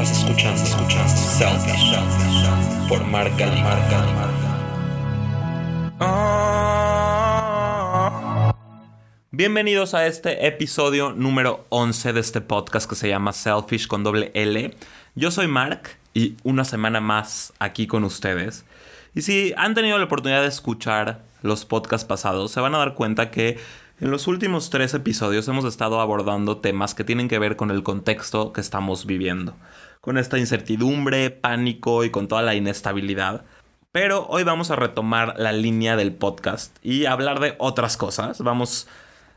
Estás 0.00 0.18
escuchando, 0.18 0.64
Selfish 1.16 1.96
por 2.88 3.04
Marca 3.04 3.46
Marca 3.64 4.06
Bienvenidos 9.32 9.94
a 9.94 10.06
este 10.06 10.46
episodio 10.46 11.10
número 11.10 11.66
11 11.70 12.12
de 12.12 12.20
este 12.20 12.40
podcast 12.40 12.88
que 12.88 12.94
se 12.94 13.08
llama 13.08 13.32
Selfish 13.32 13.88
con 13.88 14.04
doble 14.04 14.30
L. 14.34 14.72
Yo 15.16 15.32
soy 15.32 15.48
Mark 15.48 15.96
y 16.14 16.36
una 16.44 16.64
semana 16.64 17.00
más 17.00 17.52
aquí 17.58 17.88
con 17.88 18.04
ustedes. 18.04 18.64
Y 19.16 19.22
si 19.22 19.52
han 19.56 19.74
tenido 19.74 19.98
la 19.98 20.04
oportunidad 20.04 20.42
de 20.42 20.48
escuchar 20.48 21.22
los 21.42 21.64
podcasts 21.64 22.06
pasados, 22.06 22.52
se 22.52 22.60
van 22.60 22.76
a 22.76 22.78
dar 22.78 22.94
cuenta 22.94 23.32
que 23.32 23.58
en 24.00 24.12
los 24.12 24.28
últimos 24.28 24.70
tres 24.70 24.94
episodios 24.94 25.48
hemos 25.48 25.64
estado 25.64 26.00
abordando 26.00 26.58
temas 26.58 26.94
que 26.94 27.02
tienen 27.02 27.26
que 27.26 27.40
ver 27.40 27.56
con 27.56 27.72
el 27.72 27.82
contexto 27.82 28.52
que 28.52 28.60
estamos 28.60 29.06
viviendo, 29.06 29.56
con 30.00 30.18
esta 30.18 30.38
incertidumbre, 30.38 31.30
pánico 31.30 32.04
y 32.04 32.10
con 32.10 32.28
toda 32.28 32.42
la 32.42 32.54
inestabilidad. 32.54 33.44
Pero 33.92 34.26
hoy 34.28 34.44
vamos 34.44 34.70
a 34.70 34.76
retomar 34.76 35.34
la 35.38 35.52
línea 35.52 35.96
del 35.96 36.12
podcast 36.12 36.76
y 36.84 37.06
hablar 37.06 37.40
de 37.40 37.54
otras 37.58 37.96
cosas. 37.96 38.40
Vamos 38.40 38.86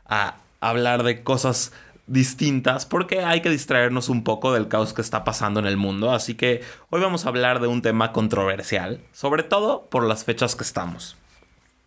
a 0.06 0.36
hablar 0.60 1.02
de 1.02 1.22
cosas 1.22 1.72
distintas 2.06 2.84
porque 2.84 3.20
hay 3.20 3.40
que 3.40 3.50
distraernos 3.50 4.08
un 4.08 4.24
poco 4.24 4.52
del 4.52 4.68
caos 4.68 4.92
que 4.92 5.00
está 5.00 5.24
pasando 5.24 5.60
en 5.60 5.66
el 5.66 5.76
mundo. 5.76 6.12
Así 6.12 6.34
que 6.34 6.62
hoy 6.90 7.00
vamos 7.00 7.24
a 7.24 7.28
hablar 7.28 7.60
de 7.60 7.68
un 7.68 7.82
tema 7.82 8.12
controversial, 8.12 9.00
sobre 9.12 9.42
todo 9.42 9.86
por 9.86 10.04
las 10.04 10.24
fechas 10.24 10.54
que 10.54 10.64
estamos. 10.64 11.16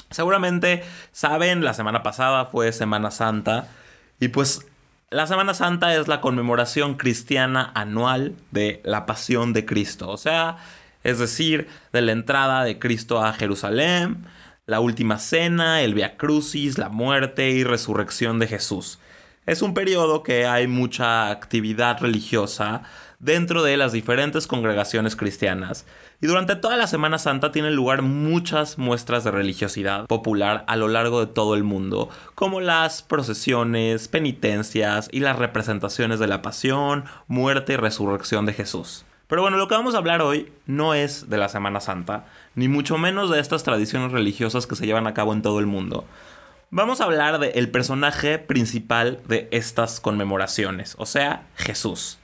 Seguramente 0.09 0.83
saben, 1.11 1.63
la 1.63 1.73
semana 1.73 2.03
pasada 2.03 2.45
fue 2.45 2.71
Semana 2.71 3.11
Santa 3.11 3.67
y 4.19 4.29
pues 4.29 4.65
la 5.11 5.27
Semana 5.27 5.53
Santa 5.53 5.95
es 5.95 6.07
la 6.07 6.21
conmemoración 6.21 6.95
cristiana 6.95 7.71
anual 7.75 8.35
de 8.51 8.81
la 8.83 9.05
pasión 9.05 9.53
de 9.53 9.65
Cristo, 9.65 10.09
o 10.09 10.17
sea, 10.17 10.57
es 11.03 11.19
decir, 11.19 11.67
de 11.93 12.01
la 12.01 12.11
entrada 12.11 12.63
de 12.63 12.79
Cristo 12.79 13.23
a 13.23 13.33
Jerusalén, 13.33 14.25
la 14.65 14.79
última 14.79 15.19
cena, 15.19 15.81
el 15.81 15.93
Via 15.93 16.17
Crucis, 16.17 16.79
la 16.79 16.89
muerte 16.89 17.51
y 17.51 17.63
resurrección 17.63 18.39
de 18.39 18.47
Jesús. 18.47 18.99
Es 19.45 19.61
un 19.61 19.75
periodo 19.75 20.23
que 20.23 20.47
hay 20.47 20.65
mucha 20.65 21.29
actividad 21.29 21.99
religiosa 22.01 22.81
dentro 23.19 23.61
de 23.61 23.77
las 23.77 23.91
diferentes 23.91 24.47
congregaciones 24.47 25.15
cristianas. 25.15 25.85
Y 26.21 26.27
durante 26.27 26.55
toda 26.55 26.77
la 26.77 26.87
Semana 26.87 27.17
Santa 27.17 27.51
tienen 27.51 27.75
lugar 27.75 28.01
muchas 28.01 28.77
muestras 28.77 29.23
de 29.23 29.31
religiosidad 29.31 30.05
popular 30.07 30.63
a 30.67 30.75
lo 30.75 30.87
largo 30.87 31.19
de 31.19 31.31
todo 31.31 31.55
el 31.55 31.63
mundo, 31.63 32.09
como 32.35 32.61
las 32.61 33.03
procesiones, 33.03 34.07
penitencias 34.07 35.09
y 35.11 35.19
las 35.19 35.37
representaciones 35.37 36.19
de 36.19 36.27
la 36.27 36.41
pasión, 36.41 37.05
muerte 37.27 37.73
y 37.73 37.77
resurrección 37.77 38.45
de 38.45 38.53
Jesús. 38.53 39.05
Pero 39.27 39.41
bueno, 39.41 39.57
lo 39.57 39.67
que 39.67 39.75
vamos 39.75 39.95
a 39.95 39.97
hablar 39.97 40.21
hoy 40.21 40.51
no 40.67 40.93
es 40.93 41.29
de 41.29 41.37
la 41.37 41.49
Semana 41.49 41.79
Santa, 41.79 42.25
ni 42.53 42.67
mucho 42.67 42.97
menos 42.97 43.29
de 43.29 43.39
estas 43.39 43.63
tradiciones 43.63 44.11
religiosas 44.11 44.67
que 44.67 44.75
se 44.75 44.85
llevan 44.85 45.07
a 45.07 45.13
cabo 45.13 45.33
en 45.33 45.41
todo 45.41 45.59
el 45.59 45.65
mundo. 45.65 46.05
Vamos 46.69 47.01
a 47.01 47.05
hablar 47.05 47.39
del 47.39 47.69
personaje 47.71 48.37
principal 48.37 49.19
de 49.27 49.47
estas 49.51 49.99
conmemoraciones, 49.99 50.95
o 50.97 51.05
sea, 51.05 51.47
Jesús. 51.55 52.19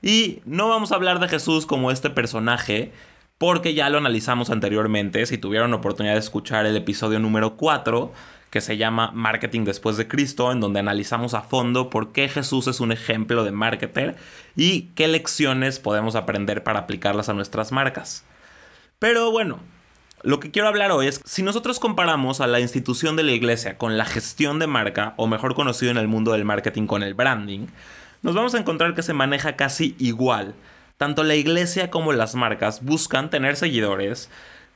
Y 0.00 0.42
no 0.44 0.68
vamos 0.68 0.92
a 0.92 0.94
hablar 0.94 1.18
de 1.18 1.28
Jesús 1.28 1.66
como 1.66 1.90
este 1.90 2.10
personaje, 2.10 2.92
porque 3.38 3.74
ya 3.74 3.88
lo 3.88 3.98
analizamos 3.98 4.50
anteriormente. 4.50 5.24
Si 5.26 5.38
tuvieron 5.38 5.72
oportunidad 5.72 6.14
de 6.14 6.20
escuchar 6.20 6.66
el 6.66 6.76
episodio 6.76 7.20
número 7.20 7.56
4, 7.56 8.12
que 8.50 8.60
se 8.60 8.76
llama 8.76 9.10
Marketing 9.12 9.64
después 9.64 9.96
de 9.96 10.08
Cristo, 10.08 10.50
en 10.50 10.60
donde 10.60 10.80
analizamos 10.80 11.34
a 11.34 11.42
fondo 11.42 11.90
por 11.90 12.12
qué 12.12 12.28
Jesús 12.28 12.66
es 12.66 12.80
un 12.80 12.92
ejemplo 12.92 13.44
de 13.44 13.52
marketer 13.52 14.16
y 14.56 14.88
qué 14.94 15.06
lecciones 15.06 15.78
podemos 15.78 16.16
aprender 16.16 16.62
para 16.64 16.80
aplicarlas 16.80 17.28
a 17.28 17.34
nuestras 17.34 17.72
marcas. 17.72 18.24
Pero 18.98 19.30
bueno, 19.30 19.60
lo 20.22 20.40
que 20.40 20.50
quiero 20.50 20.66
hablar 20.66 20.90
hoy 20.90 21.06
es, 21.06 21.20
si 21.24 21.42
nosotros 21.42 21.78
comparamos 21.78 22.40
a 22.40 22.46
la 22.46 22.58
institución 22.58 23.14
de 23.14 23.22
la 23.22 23.32
iglesia 23.32 23.78
con 23.78 23.96
la 23.96 24.04
gestión 24.04 24.58
de 24.58 24.66
marca, 24.66 25.14
o 25.16 25.26
mejor 25.28 25.54
conocido 25.54 25.92
en 25.92 25.98
el 25.98 26.08
mundo 26.08 26.32
del 26.32 26.44
marketing 26.44 26.86
con 26.86 27.02
el 27.04 27.14
branding, 27.14 27.66
nos 28.22 28.34
vamos 28.34 28.54
a 28.54 28.58
encontrar 28.58 28.94
que 28.94 29.02
se 29.02 29.12
maneja 29.12 29.54
casi 29.54 29.94
igual. 29.98 30.54
Tanto 30.98 31.22
la 31.22 31.36
iglesia 31.36 31.90
como 31.90 32.12
las 32.12 32.34
marcas 32.34 32.84
buscan 32.84 33.30
tener 33.30 33.54
seguidores, 33.54 34.28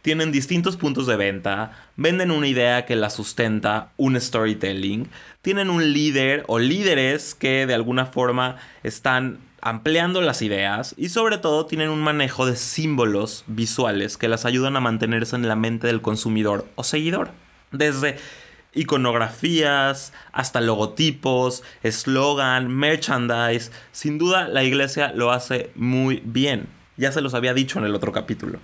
tienen 0.03 0.31
distintos 0.31 0.77
puntos 0.77 1.09
de 1.09 1.16
venta, 1.16 1.72
venden 1.97 2.31
una 2.31 2.47
idea 2.47 2.87
que 2.87 2.94
la 2.94 3.10
sustenta, 3.10 3.91
un 3.97 4.21
storytelling, 4.21 5.09
tienen 5.43 5.69
un 5.69 5.93
líder 5.93 6.44
o 6.47 6.60
líderes 6.60 7.34
que 7.34 7.66
de 7.66 7.75
alguna 7.75 8.06
forma 8.06 8.56
están 8.84 9.38
ampliando 9.60 10.21
las 10.21 10.43
ideas 10.43 10.94
y 10.97 11.09
sobre 11.09 11.38
todo 11.38 11.66
tienen 11.66 11.88
un 11.88 12.00
manejo 12.00 12.47
de 12.47 12.54
símbolos 12.54 13.43
visuales 13.49 14.16
que 14.16 14.28
las 14.28 14.44
ayudan 14.44 14.77
a 14.77 14.81
mantenerse 14.81 15.34
en 15.34 15.49
la 15.49 15.56
mente 15.56 15.89
del 15.89 16.03
consumidor 16.03 16.66
o 16.77 16.84
seguidor. 16.84 17.31
Desde 17.72 18.16
iconografías, 18.75 20.12
hasta 20.33 20.60
logotipos, 20.60 21.62
eslogan, 21.83 22.69
merchandise. 22.69 23.71
Sin 23.93 24.19
duda 24.19 24.49
la 24.49 24.65
iglesia 24.65 25.12
lo 25.15 25.31
hace 25.31 25.71
muy 25.75 26.22
bien. 26.25 26.69
Ya 26.97 27.12
se 27.12 27.21
los 27.21 27.34
había 27.34 27.55
dicho 27.55 27.78
en 27.78 27.84
el 27.84 27.94
otro 27.94 28.12
capítulo. 28.12 28.59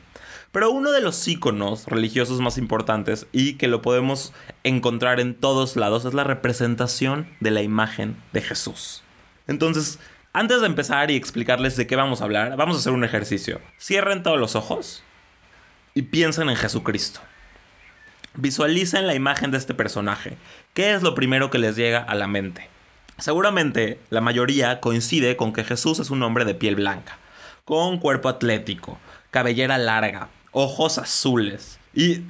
Pero 0.53 0.71
uno 0.71 0.93
de 0.93 1.03
los 1.03 1.29
iconos 1.29 1.87
religiosos 1.87 2.41
más 2.41 2.57
importantes 2.57 3.27
y 3.33 3.55
que 3.55 3.69
lo 3.69 3.83
podemos 3.83 4.33
encontrar 4.65 5.21
en 5.21 5.35
todos 5.35 5.77
lados 5.77 6.07
es 6.07 6.15
la 6.15 6.25
representación 6.25 7.29
de 7.41 7.51
la 7.51 7.63
imagen 7.63 8.17
de 8.33 8.41
Jesús. 8.41 9.03
Entonces, 9.47 9.99
antes 10.33 10.61
de 10.61 10.67
empezar 10.67 11.11
y 11.11 11.17
explicarles 11.17 11.77
de 11.77 11.87
qué 11.87 11.97
vamos 11.97 12.21
a 12.21 12.25
hablar, 12.25 12.57
vamos 12.57 12.77
a 12.77 12.81
hacer 12.81 12.93
un 12.93 13.05
ejercicio. 13.05 13.61
Cierren 13.79 14.23
todos 14.23 14.39
los 14.39 14.57
ojos 14.57 15.03
y 15.95 16.03
piensen 16.03 16.49
en 16.49 16.57
Jesucristo. 16.57 17.21
Visualicen 18.41 19.09
la 19.09 19.17
imagen 19.17 19.51
de 19.51 19.59
este 19.59 19.75
personaje. 19.75 20.37
¿Qué 20.73 20.95
es 20.95 21.03
lo 21.03 21.17
primero 21.17 21.51
que 21.51 21.59
les 21.59 21.75
llega 21.75 21.99
a 21.99 22.15
la 22.15 22.29
mente? 22.29 22.69
Seguramente 23.19 23.99
la 24.11 24.21
mayoría 24.21 24.79
coincide 24.79 25.37
con 25.37 25.53
que 25.53 25.65
Jesús 25.65 25.99
es 25.99 26.11
un 26.11 26.23
hombre 26.23 26.45
de 26.45 26.55
piel 26.55 26.77
blanca, 26.77 27.19
con 27.65 27.99
cuerpo 27.99 28.29
atlético, 28.29 28.97
cabellera 29.33 29.77
larga, 29.77 30.29
ojos 30.53 30.99
azules 30.99 31.81
y 31.93 32.21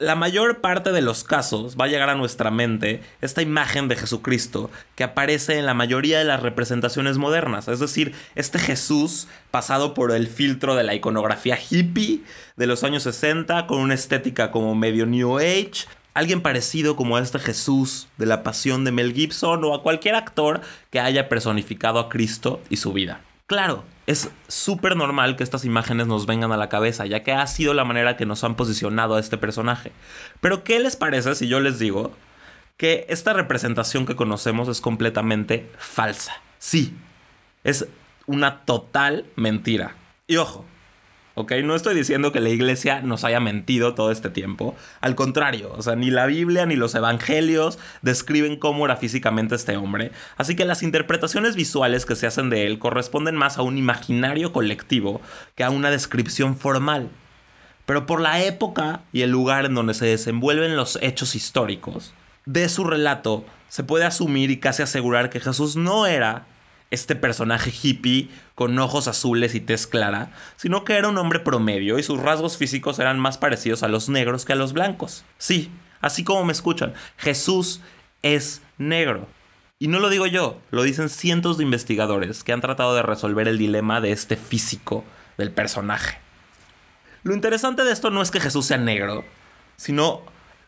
la 0.00 0.14
mayor 0.14 0.60
parte 0.60 0.92
de 0.92 1.02
los 1.02 1.24
casos 1.24 1.76
va 1.76 1.86
a 1.86 1.88
llegar 1.88 2.08
a 2.08 2.14
nuestra 2.14 2.52
mente 2.52 3.02
esta 3.20 3.42
imagen 3.42 3.88
de 3.88 3.96
Jesucristo 3.96 4.70
que 4.94 5.02
aparece 5.02 5.58
en 5.58 5.66
la 5.66 5.74
mayoría 5.74 6.20
de 6.20 6.24
las 6.24 6.40
representaciones 6.40 7.18
modernas, 7.18 7.66
es 7.66 7.80
decir, 7.80 8.14
este 8.36 8.60
Jesús 8.60 9.26
pasado 9.50 9.94
por 9.94 10.12
el 10.12 10.28
filtro 10.28 10.76
de 10.76 10.84
la 10.84 10.94
iconografía 10.94 11.58
hippie 11.58 12.22
de 12.56 12.66
los 12.68 12.84
años 12.84 13.02
60 13.02 13.66
con 13.66 13.80
una 13.80 13.94
estética 13.94 14.52
como 14.52 14.76
medio 14.76 15.04
New 15.04 15.38
Age, 15.38 15.88
alguien 16.14 16.42
parecido 16.42 16.94
como 16.94 17.16
a 17.16 17.20
este 17.20 17.40
Jesús 17.40 18.06
de 18.18 18.26
la 18.26 18.44
pasión 18.44 18.84
de 18.84 18.92
Mel 18.92 19.12
Gibson 19.12 19.64
o 19.64 19.74
a 19.74 19.82
cualquier 19.82 20.14
actor 20.14 20.60
que 20.90 21.00
haya 21.00 21.28
personificado 21.28 21.98
a 21.98 22.08
Cristo 22.08 22.60
y 22.70 22.76
su 22.76 22.92
vida. 22.92 23.20
Claro, 23.48 23.82
es 24.08 24.30
súper 24.48 24.96
normal 24.96 25.36
que 25.36 25.44
estas 25.44 25.66
imágenes 25.66 26.06
nos 26.06 26.24
vengan 26.24 26.50
a 26.50 26.56
la 26.56 26.70
cabeza, 26.70 27.04
ya 27.04 27.22
que 27.22 27.32
ha 27.32 27.46
sido 27.46 27.74
la 27.74 27.84
manera 27.84 28.16
que 28.16 28.24
nos 28.24 28.42
han 28.42 28.54
posicionado 28.54 29.16
a 29.16 29.20
este 29.20 29.36
personaje. 29.36 29.92
Pero, 30.40 30.64
¿qué 30.64 30.78
les 30.78 30.96
parece 30.96 31.34
si 31.34 31.46
yo 31.46 31.60
les 31.60 31.78
digo 31.78 32.12
que 32.78 33.04
esta 33.10 33.34
representación 33.34 34.06
que 34.06 34.16
conocemos 34.16 34.66
es 34.68 34.80
completamente 34.80 35.70
falsa? 35.76 36.32
Sí, 36.58 36.96
es 37.64 37.86
una 38.24 38.62
total 38.64 39.26
mentira. 39.36 39.94
Y 40.26 40.38
ojo, 40.38 40.64
¿ok? 41.38 41.52
No 41.62 41.76
estoy 41.76 41.94
diciendo 41.94 42.32
que 42.32 42.40
la 42.40 42.48
iglesia 42.48 43.00
nos 43.00 43.22
haya 43.22 43.38
mentido 43.38 43.94
todo 43.94 44.10
este 44.10 44.28
tiempo. 44.28 44.74
Al 45.00 45.14
contrario, 45.14 45.72
o 45.76 45.82
sea, 45.82 45.94
ni 45.94 46.10
la 46.10 46.26
Biblia 46.26 46.66
ni 46.66 46.74
los 46.74 46.96
evangelios 46.96 47.78
describen 48.02 48.56
cómo 48.56 48.84
era 48.84 48.96
físicamente 48.96 49.54
este 49.54 49.76
hombre. 49.76 50.10
Así 50.36 50.56
que 50.56 50.64
las 50.64 50.82
interpretaciones 50.82 51.54
visuales 51.54 52.06
que 52.06 52.16
se 52.16 52.26
hacen 52.26 52.50
de 52.50 52.66
él 52.66 52.80
corresponden 52.80 53.36
más 53.36 53.56
a 53.56 53.62
un 53.62 53.78
imaginario 53.78 54.52
colectivo 54.52 55.20
que 55.54 55.62
a 55.62 55.70
una 55.70 55.90
descripción 55.90 56.56
formal. 56.56 57.08
Pero 57.86 58.04
por 58.04 58.20
la 58.20 58.42
época 58.42 59.02
y 59.12 59.22
el 59.22 59.30
lugar 59.30 59.64
en 59.64 59.74
donde 59.74 59.94
se 59.94 60.06
desenvuelven 60.06 60.76
los 60.76 60.98
hechos 61.00 61.36
históricos, 61.36 62.12
de 62.46 62.68
su 62.68 62.82
relato 62.82 63.44
se 63.68 63.84
puede 63.84 64.04
asumir 64.04 64.50
y 64.50 64.58
casi 64.58 64.82
asegurar 64.82 65.30
que 65.30 65.38
Jesús 65.38 65.76
no 65.76 66.06
era 66.06 66.46
este 66.90 67.16
personaje 67.16 67.72
hippie 67.82 68.30
con 68.54 68.78
ojos 68.78 69.08
azules 69.08 69.54
y 69.54 69.60
tez 69.60 69.86
clara, 69.86 70.32
sino 70.56 70.84
que 70.84 70.94
era 70.94 71.08
un 71.08 71.18
hombre 71.18 71.40
promedio 71.40 71.98
y 71.98 72.02
sus 72.02 72.20
rasgos 72.20 72.56
físicos 72.56 72.98
eran 72.98 73.18
más 73.18 73.38
parecidos 73.38 73.82
a 73.82 73.88
los 73.88 74.08
negros 74.08 74.44
que 74.44 74.54
a 74.54 74.56
los 74.56 74.72
blancos. 74.72 75.24
Sí, 75.36 75.70
así 76.00 76.24
como 76.24 76.44
me 76.44 76.52
escuchan, 76.52 76.94
Jesús 77.16 77.80
es 78.22 78.62
negro. 78.78 79.28
Y 79.78 79.88
no 79.88 80.00
lo 80.00 80.10
digo 80.10 80.26
yo, 80.26 80.60
lo 80.70 80.82
dicen 80.82 81.08
cientos 81.08 81.56
de 81.56 81.64
investigadores 81.64 82.42
que 82.42 82.52
han 82.52 82.60
tratado 82.60 82.96
de 82.96 83.02
resolver 83.02 83.46
el 83.46 83.58
dilema 83.58 84.00
de 84.00 84.10
este 84.10 84.36
físico 84.36 85.04
del 85.36 85.52
personaje. 85.52 86.18
Lo 87.22 87.34
interesante 87.34 87.84
de 87.84 87.92
esto 87.92 88.10
no 88.10 88.22
es 88.22 88.30
que 88.30 88.40
Jesús 88.40 88.66
sea 88.66 88.78
negro, 88.78 89.24
sino 89.76 90.22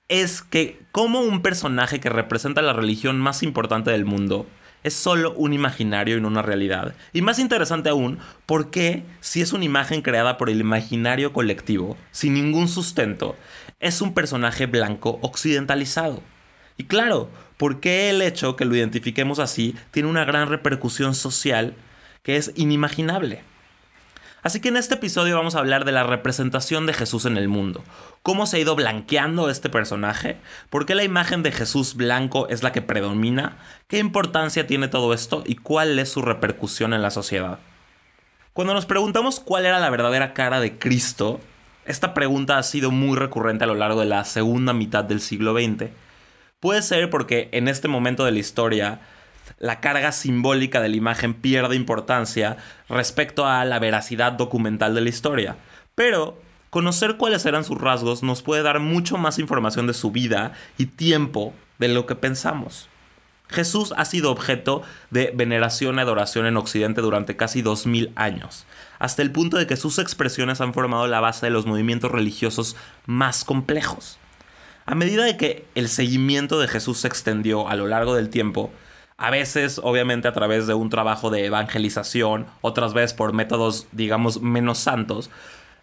es 0.09 0.43
que 0.43 0.81
como 0.93 1.21
un 1.21 1.43
personaje 1.43 2.01
que 2.01 2.09
representa 2.09 2.63
la 2.63 2.73
religión 2.73 3.19
más 3.19 3.43
importante 3.43 3.91
del 3.91 4.05
mundo 4.05 4.47
es 4.83 4.95
solo 4.95 5.35
un 5.35 5.53
imaginario 5.53 6.17
y 6.17 6.21
no 6.21 6.29
una 6.29 6.43
realidad. 6.43 6.95
Y 7.13 7.23
más 7.23 7.39
interesante 7.39 7.89
aún, 7.89 8.19
¿por 8.47 8.71
qué, 8.71 9.05
si 9.21 9.43
es 9.43 9.53
una 9.53 9.65
imagen 9.65 10.03
creada 10.03 10.39
por 10.39 10.51
el 10.51 10.61
imaginario 10.61 11.33
colectivo, 11.33 11.97
sin 12.11 12.35
ningún 12.35 12.69
sustento, 12.69 13.37
es 13.79 14.01
un 14.01 14.15
personaje 14.15 14.67
blanco 14.67 15.19
occidentalizado? 15.23 16.23
Y 16.77 16.85
claro, 16.85 17.29
¿por 17.57 17.81
qué 17.81 18.11
el 18.11 18.23
hecho 18.23 18.57
que 18.57 18.65
lo 18.65 18.75
identifiquemos 18.75 19.39
así 19.39 19.77
tiene 19.91 20.09
una 20.09 20.25
gran 20.25 20.49
repercusión 20.49 21.15
social 21.15 21.75
que 22.23 22.37
es 22.37 22.53
inimaginable? 22.57 23.43
Así 24.43 24.61
que 24.61 24.69
en 24.69 24.77
este 24.77 24.95
episodio 24.95 25.37
vamos 25.37 25.55
a 25.55 25.59
hablar 25.59 25.85
de 25.85 25.93
la 25.93 26.03
representación 26.03 26.87
de 26.87 26.95
Jesús 26.95 27.27
en 27.27 27.37
el 27.37 27.49
mundo, 27.49 27.85
cómo 28.23 28.47
se 28.47 28.57
ha 28.57 28.61
ido 28.61 28.75
blanqueando 28.75 29.51
este 29.51 29.69
personaje, 29.69 30.39
por 30.71 30.87
qué 30.87 30.95
la 30.95 31.05
imagen 31.05 31.43
de 31.43 31.53
Jesús 31.53 31.95
blanco 31.95 32.49
es 32.49 32.63
la 32.63 32.73
que 32.73 32.81
predomina, 32.81 33.59
qué 33.87 33.99
importancia 33.99 34.67
tiene 34.67 34.89
todo 34.89 35.13
esto 35.13 35.43
y 35.45 35.57
cuál 35.57 35.99
es 35.99 36.09
su 36.09 36.23
repercusión 36.23 36.95
en 36.95 37.03
la 37.03 37.11
sociedad. 37.11 37.59
Cuando 38.55 38.73
nos 38.73 38.87
preguntamos 38.87 39.41
cuál 39.41 39.67
era 39.67 39.79
la 39.79 39.91
verdadera 39.91 40.33
cara 40.33 40.61
de 40.61 40.79
Cristo, 40.79 41.41
esta 41.85 42.15
pregunta 42.15 42.57
ha 42.57 42.63
sido 42.63 42.91
muy 42.91 43.19
recurrente 43.19 43.65
a 43.65 43.67
lo 43.67 43.75
largo 43.75 44.01
de 44.01 44.07
la 44.07 44.25
segunda 44.25 44.73
mitad 44.73 45.05
del 45.05 45.21
siglo 45.21 45.55
XX. 45.55 45.91
Puede 46.61 46.83
ser 46.83 47.11
porque 47.11 47.49
en 47.53 47.69
este 47.69 47.89
momento 47.89 48.25
de 48.25 48.33
la 48.33 48.39
historia 48.39 49.01
la 49.59 49.81
carga 49.81 50.13
simbólica 50.13 50.81
de 50.81 50.89
la 50.89 50.97
imagen 50.97 51.35
pierde 51.35 51.77
importancia 51.77 52.57
respecto 52.89 53.47
a 53.47 53.65
la 53.65 53.79
veracidad 53.79 54.33
documental 54.33 54.95
de 54.95 55.01
la 55.01 55.09
historia. 55.09 55.57
Pero 55.95 56.41
conocer 56.71 57.17
cuáles 57.17 57.45
eran 57.47 57.65
sus 57.65 57.81
rasgos 57.81 58.23
nos 58.23 58.43
puede 58.43 58.63
dar 58.63 58.81
mucho 58.81 59.19
más 59.19 59.39
información 59.39 59.87
de 59.87 59.95
su 59.95 60.11
vida 60.11 60.53
y 60.79 60.87
tiempo 60.87 61.53
de 61.79 61.89
lo 61.89 62.07
que 62.07 62.15
pensamos. 62.15 62.89
Jesús 63.51 63.93
ha 63.97 64.05
sido 64.05 64.31
objeto 64.31 64.83
de 65.11 65.33
veneración 65.35 65.97
y 65.97 66.01
adoración 66.01 66.47
en 66.47 66.57
Occidente 66.57 67.01
durante 67.01 67.37
casi 67.37 67.63
2000 67.63 68.13
años, 68.15 68.65
hasta 68.99 69.23
el 69.23 69.33
punto 69.33 69.57
de 69.57 69.67
que 69.67 69.77
sus 69.77 69.99
expresiones 69.99 70.61
han 70.61 70.73
formado 70.73 71.07
la 71.09 71.21
base 71.21 71.47
de 71.47 71.51
los 71.51 71.67
movimientos 71.67 72.13
religiosos 72.13 72.77
más 73.07 73.45
complejos. 73.45 74.19
A 74.87 74.95
medida 74.95 75.25
de 75.25 75.37
que 75.37 75.65
el 75.75 75.89
seguimiento 75.89 76.61
de 76.61 76.69
Jesús 76.69 76.99
se 76.99 77.09
extendió 77.09 77.69
a 77.69 77.75
lo 77.75 77.87
largo 77.87 78.15
del 78.15 78.31
tiempo, 78.31 78.71
a 79.21 79.29
veces, 79.29 79.79
obviamente, 79.85 80.29
a 80.29 80.33
través 80.33 80.67
de 80.67 80.73
un 80.73 80.89
trabajo 80.89 81.29
de 81.29 81.45
evangelización, 81.45 82.47
otras 82.63 82.95
veces 82.95 83.13
por 83.13 83.35
métodos, 83.35 83.87
digamos, 83.93 84.41
menos 84.41 84.79
santos, 84.79 85.31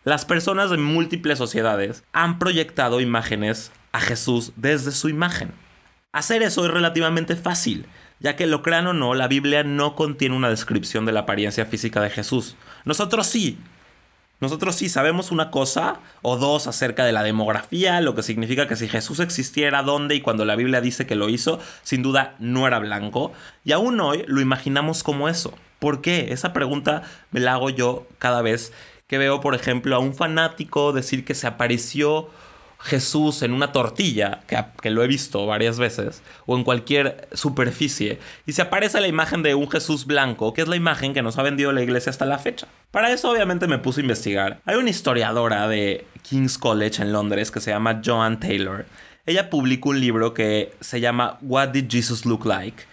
las 0.03 0.25
personas 0.25 0.71
de 0.71 0.77
múltiples 0.77 1.37
sociedades 1.37 2.03
han 2.13 2.39
proyectado 2.39 2.99
imágenes 2.99 3.71
a 3.91 4.01
Jesús 4.01 4.53
desde 4.55 4.91
su 4.91 5.07
imagen. 5.07 5.51
Hacer 6.13 6.41
eso 6.41 6.65
es 6.65 6.71
relativamente 6.71 7.35
fácil, 7.35 7.85
ya 8.19 8.35
que 8.35 8.47
lo 8.47 8.63
crean 8.63 8.87
o 8.87 8.93
no, 8.93 9.13
la 9.13 9.27
Biblia 9.27 9.63
no 9.63 9.95
contiene 9.95 10.35
una 10.35 10.49
descripción 10.49 11.05
de 11.05 11.11
la 11.11 11.19
apariencia 11.19 11.67
física 11.67 12.01
de 12.01 12.09
Jesús. 12.09 12.55
Nosotros 12.85 13.27
sí, 13.27 13.59
nosotros 14.39 14.75
sí 14.75 14.87
sabemos 14.87 15.31
una 15.31 15.49
cosa 15.49 15.99
o 16.21 16.37
dos 16.37 16.67
acerca 16.67 17.05
de 17.05 17.11
la 17.11 17.23
demografía, 17.23 18.01
lo 18.01 18.13
que 18.13 18.21
significa 18.21 18.67
que 18.67 18.75
si 18.75 18.87
Jesús 18.87 19.19
existiera, 19.19 19.81
dónde 19.81 20.13
y 20.15 20.21
cuando 20.21 20.45
la 20.45 20.55
Biblia 20.55 20.79
dice 20.79 21.07
que 21.07 21.15
lo 21.15 21.29
hizo, 21.29 21.59
sin 21.81 22.03
duda 22.03 22.35
no 22.37 22.67
era 22.67 22.77
blanco. 22.77 23.31
Y 23.63 23.71
aún 23.71 23.99
hoy 23.99 24.23
lo 24.27 24.39
imaginamos 24.39 25.03
como 25.03 25.27
eso. 25.27 25.53
¿Por 25.79 26.01
qué? 26.01 26.31
Esa 26.31 26.53
pregunta 26.53 27.01
me 27.31 27.39
la 27.39 27.53
hago 27.53 27.69
yo 27.71 28.07
cada 28.19 28.41
vez 28.41 28.73
que 29.07 29.17
veo, 29.17 29.41
por 29.41 29.55
ejemplo, 29.55 29.95
a 29.95 29.99
un 29.99 30.13
fanático 30.13 30.91
decir 30.91 31.25
que 31.25 31.33
se 31.33 31.47
apareció 31.47 32.29
Jesús 32.79 33.41
en 33.41 33.53
una 33.53 33.71
tortilla, 33.71 34.41
que, 34.47 34.89
lo 34.89 35.03
he 35.03 35.07
visto 35.07 35.45
varias 35.45 35.79
veces, 35.79 36.21
o 36.45 36.55
en 36.55 36.63
cualquier 36.63 37.27
superficie, 37.33 38.19
y 38.45 38.53
se 38.53 38.61
aparece 38.61 39.01
la 39.01 39.07
imagen 39.07 39.43
de 39.43 39.55
un 39.55 39.69
Jesús 39.69 40.05
blanco, 40.05 40.53
que 40.53 40.61
es 40.61 40.67
la 40.67 40.75
imagen 40.75 41.13
que 41.13 41.21
nos 41.21 41.37
ha 41.37 41.43
vendido 41.43 41.71
la 41.71 41.83
iglesia 41.83 42.09
hasta 42.09 42.25
la 42.25 42.37
fecha. 42.37 42.67
Para 42.91 43.11
eso 43.11 43.31
obviamente 43.31 43.67
me 43.67 43.79
puse 43.79 44.01
a 44.01 44.03
investigar. 44.03 44.61
Hay 44.65 44.75
una 44.75 44.89
historiadora 44.89 45.67
de 45.67 46.05
King's 46.21 46.57
College 46.57 47.01
en 47.01 47.11
Londres 47.11 47.51
que 47.51 47.59
se 47.59 47.71
llama 47.71 48.01
Joan 48.03 48.39
Taylor. 48.39 48.85
Ella 49.25 49.49
publicó 49.49 49.89
un 49.89 49.99
libro 49.99 50.33
que 50.33 50.73
se 50.79 51.01
llama 51.01 51.37
What 51.41 51.69
Did 51.69 51.89
Jesus 51.89 52.25
Look 52.25 52.45
Like? 52.45 52.83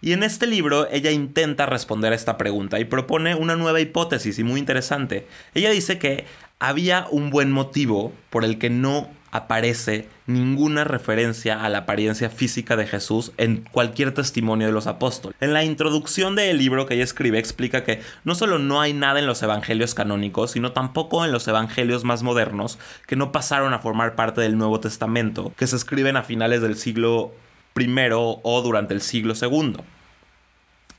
Y 0.00 0.12
en 0.12 0.22
este 0.22 0.46
libro 0.46 0.86
ella 0.90 1.10
intenta 1.10 1.64
responder 1.64 2.12
a 2.12 2.16
esta 2.16 2.36
pregunta 2.36 2.78
y 2.78 2.84
propone 2.84 3.34
una 3.34 3.56
nueva 3.56 3.80
hipótesis 3.80 4.38
y 4.38 4.44
muy 4.44 4.60
interesante. 4.60 5.26
Ella 5.54 5.70
dice 5.70 5.98
que 5.98 6.26
había 6.58 7.06
un 7.10 7.30
buen 7.30 7.50
motivo 7.50 8.12
por 8.28 8.44
el 8.44 8.58
que 8.58 8.68
no 8.68 9.08
aparece 9.34 10.08
ninguna 10.28 10.84
referencia 10.84 11.64
a 11.64 11.68
la 11.68 11.78
apariencia 11.78 12.30
física 12.30 12.76
de 12.76 12.86
Jesús 12.86 13.32
en 13.36 13.62
cualquier 13.72 14.14
testimonio 14.14 14.68
de 14.68 14.72
los 14.72 14.86
apóstoles. 14.86 15.36
En 15.40 15.52
la 15.52 15.64
introducción 15.64 16.36
del 16.36 16.56
libro 16.56 16.86
que 16.86 16.94
ella 16.94 17.02
escribe 17.02 17.40
explica 17.40 17.82
que 17.82 18.00
no 18.22 18.36
solo 18.36 18.60
no 18.60 18.80
hay 18.80 18.92
nada 18.92 19.18
en 19.18 19.26
los 19.26 19.42
evangelios 19.42 19.92
canónicos, 19.92 20.52
sino 20.52 20.70
tampoco 20.70 21.24
en 21.24 21.32
los 21.32 21.48
evangelios 21.48 22.04
más 22.04 22.22
modernos 22.22 22.78
que 23.08 23.16
no 23.16 23.32
pasaron 23.32 23.74
a 23.74 23.80
formar 23.80 24.14
parte 24.14 24.40
del 24.40 24.56
Nuevo 24.56 24.78
Testamento, 24.78 25.52
que 25.56 25.66
se 25.66 25.74
escriben 25.74 26.16
a 26.16 26.22
finales 26.22 26.62
del 26.62 26.76
siglo 26.76 27.34
I 27.76 27.88
o 28.12 28.62
durante 28.62 28.94
el 28.94 29.00
siglo 29.00 29.34
II. 29.34 29.78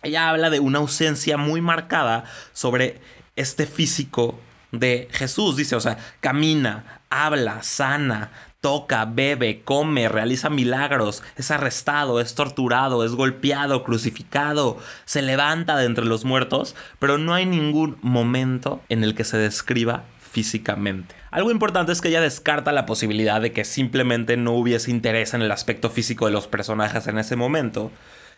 Ella 0.04 0.30
habla 0.30 0.50
de 0.50 0.60
una 0.60 0.80
ausencia 0.80 1.38
muy 1.38 1.62
marcada 1.62 2.26
sobre 2.52 3.00
este 3.38 3.66
físico 3.66 4.38
de 4.74 5.08
Jesús. 5.12 5.56
Dice, 5.56 5.78
o 5.78 5.80
sea, 5.80 5.98
camina, 6.20 7.02
habla, 7.24 7.64
sana, 7.64 8.32
toca, 8.62 9.06
bebe, 9.06 9.62
come, 9.64 10.10
realiza 10.10 10.50
milagros, 10.50 11.22
es 11.38 11.52
arrestado, 11.52 12.20
es 12.20 12.34
torturado, 12.34 13.06
es 13.06 13.12
golpeado, 13.12 13.84
crucificado, 13.84 14.80
se 15.06 15.22
levanta 15.22 15.78
de 15.78 15.86
entre 15.86 16.06
los 16.06 16.26
muertos, 16.26 16.76
pero 16.98 17.18
no 17.18 17.34
hay 17.34 17.46
ningún 17.46 17.98
momento 18.02 18.82
en 18.90 19.04
el 19.04 19.14
que 19.14 19.24
se 19.24 19.38
describa 19.38 20.06
físicamente. 20.32 21.16
Algo 21.32 21.52
importante 21.52 21.92
es 21.92 22.02
que 22.02 22.10
ella 22.10 22.22
descarta 22.22 22.72
la 22.72 22.86
posibilidad 22.86 23.40
de 23.40 23.52
que 23.52 23.66
simplemente 23.66 24.36
no 24.36 24.54
hubiese 24.54 24.90
interés 24.90 25.34
en 25.34 25.42
el 25.42 25.52
aspecto 25.52 25.90
físico 25.90 26.26
de 26.26 26.32
los 26.32 26.48
personajes 26.48 27.08
en 27.08 27.20
ese 27.20 27.36
momento, 27.36 27.92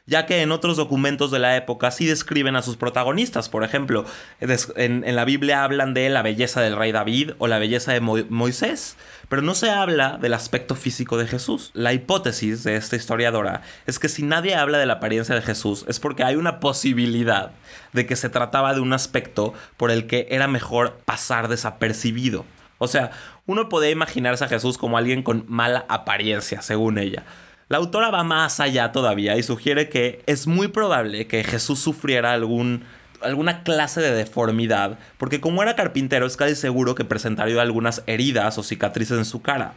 ya 0.08 0.26
que 0.26 0.42
en 0.42 0.54
otros 0.54 0.78
documentos 0.78 1.32
de 1.32 1.40
la 1.40 1.58
época 1.58 1.92
sí 1.92 2.06
describen 2.06 2.56
a 2.56 2.62
sus 2.62 2.78
protagonistas. 2.78 3.50
Por 3.50 3.66
ejemplo, 3.66 4.06
en, 4.40 5.16
la 5.16 5.26
Biblia 5.26 5.66
hablan 5.66 5.94
de 5.94 6.10
la 6.10 6.22
belleza 6.22 6.62
del 6.62 6.78
rey 6.78 6.94
David 6.94 7.32
o 7.40 7.48
la 7.48 7.60
belleza 7.60 7.92
de 7.92 8.00
Moisés, 8.00 8.96
pero 9.28 9.42
no 9.42 9.54
se 9.54 9.70
habla 9.70 10.18
del 10.18 10.34
aspecto 10.34 10.76
físico 10.76 11.18
de 11.18 11.28
Jesús. 11.28 11.72
La 11.74 11.92
hipótesis 11.92 12.64
de 12.64 12.78
esta 12.78 12.96
historiadora 12.96 13.64
es 13.86 14.00
que 14.00 14.08
si 14.08 14.24
nadie 14.24 14.56
habla 14.56 14.78
de 14.78 14.86
la 14.86 14.94
apariencia 14.94 15.36
de 15.36 15.42
Jesús 15.42 15.84
es 15.90 16.00
porque 16.00 16.24
hay 16.24 16.38
una 16.38 16.62
posibilidad 16.62 17.52
de 17.92 18.06
que 18.06 18.16
se 18.16 18.30
trataba 18.30 18.74
de 18.74 18.80
un 18.80 18.94
aspecto 18.94 19.54
por 19.76 19.92
el 19.92 20.08
que 20.08 20.28
era 20.30 20.48
mejor 20.48 21.00
pasar 21.04 21.50
desapercibido. 21.50 22.46
O 22.78 22.88
sea, 22.88 23.12
uno 23.46 23.68
puede 23.68 23.92
imaginarse 23.92 24.46
a 24.46 24.50
Jesús 24.50 24.78
como 24.78 24.98
alguien 24.98 25.24
con 25.24 25.44
mala 25.48 25.86
apariencia, 25.90 26.62
según 26.62 26.98
ella. 26.98 27.26
La 27.70 27.80
autora 27.80 28.10
va 28.12 28.24
más 28.24 28.62
allá 28.62 28.94
todavía 28.94 29.36
y 29.36 29.44
sugiere 29.44 29.90
que 29.90 30.24
es 30.26 30.48
muy 30.48 30.70
probable 30.70 31.28
que 31.28 31.44
Jesús 31.44 31.80
sufriera 31.80 32.32
algún, 32.32 32.86
alguna 33.22 33.64
clase 33.64 34.00
de 34.00 34.12
deformidad, 34.12 34.98
porque 35.18 35.42
como 35.42 35.62
era 35.62 35.76
carpintero 35.76 36.26
es 36.26 36.38
casi 36.38 36.56
seguro 36.56 36.96
que 36.96 37.04
presentaría 37.04 37.62
algunas 37.62 38.04
heridas 38.08 38.58
o 38.58 38.64
cicatrices 38.64 39.18
en 39.18 39.26
su 39.26 39.42
cara. 39.42 39.74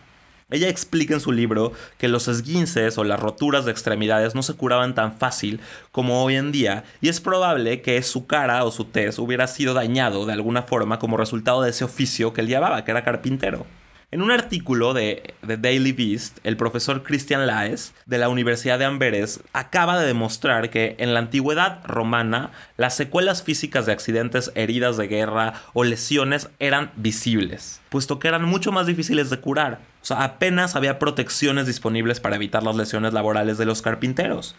Ella 0.50 0.68
explica 0.68 1.14
en 1.14 1.20
su 1.20 1.32
libro 1.32 1.73
que 1.99 2.06
los 2.06 2.28
esguinces 2.28 2.97
o 2.97 3.02
las 3.02 3.18
roturas 3.18 3.64
de 3.64 3.73
extremidades 3.73 4.37
no 4.37 4.44
se 4.44 4.54
curaban 4.54 4.94
tan 4.94 5.16
fácil 5.18 5.61
como 5.90 6.23
hoy 6.23 6.37
en 6.37 6.52
día 6.52 6.85
y 7.00 7.09
es 7.09 7.20
probable 7.20 7.82
que 7.82 8.00
su 8.04 8.28
cara 8.28 8.64
o 8.64 8.70
su 8.70 8.85
tez 8.85 9.18
hubiera 9.18 9.49
sido 9.49 9.75
dañado 9.75 10.26
de 10.26 10.32
alguna 10.32 10.62
forma 10.62 11.00
como 11.00 11.16
resultado 11.16 11.62
de 11.62 11.70
ese 11.70 11.82
oficio 11.82 12.32
que 12.32 12.42
él 12.42 12.47
llevaba, 12.47 12.85
que 12.85 12.92
era 12.92 13.02
carpintero. 13.02 13.66
En 14.12 14.23
un 14.23 14.33
artículo 14.33 14.93
de 14.93 15.35
The 15.47 15.57
Daily 15.57 15.93
Beast, 15.93 16.38
el 16.43 16.57
profesor 16.57 17.05
Christian 17.05 17.47
Laes 17.47 17.95
de 18.07 18.19
la 18.19 18.29
Universidad 18.29 18.76
de 18.76 18.85
Amberes 18.85 19.40
acaba 19.52 20.00
de 20.00 20.07
demostrar 20.09 20.71
que 20.71 20.97
en 20.99 21.14
la 21.14 21.21
antigüedad 21.21 21.79
romana 21.85 22.50
las 22.76 22.97
secuelas 22.97 23.45
físicas 23.45 23.87
de 23.87 23.93
accidentes, 23.93 24.50
heridas 24.57 24.97
de 24.97 25.07
guerra 25.07 25.62
o 25.75 25.85
lesiones 25.85 26.49
eran 26.59 26.90
visibles, 26.97 27.81
puesto 27.88 28.19
que 28.19 28.26
eran 28.26 28.45
mucho 28.45 28.73
más 28.73 28.88
difíciles 28.88 29.31
de 29.31 29.38
curar. 29.38 29.79
O 30.02 30.05
sea, 30.05 30.25
apenas 30.25 30.75
había 30.75 30.99
protecciones 30.99 31.69
disponibles 31.69 32.19
para 32.19 32.35
evitar 32.35 32.64
las 32.64 32.75
lesiones 32.75 33.12
laborales 33.12 33.59
de 33.59 33.67
los 33.67 33.81
carpinteros. 33.81 34.57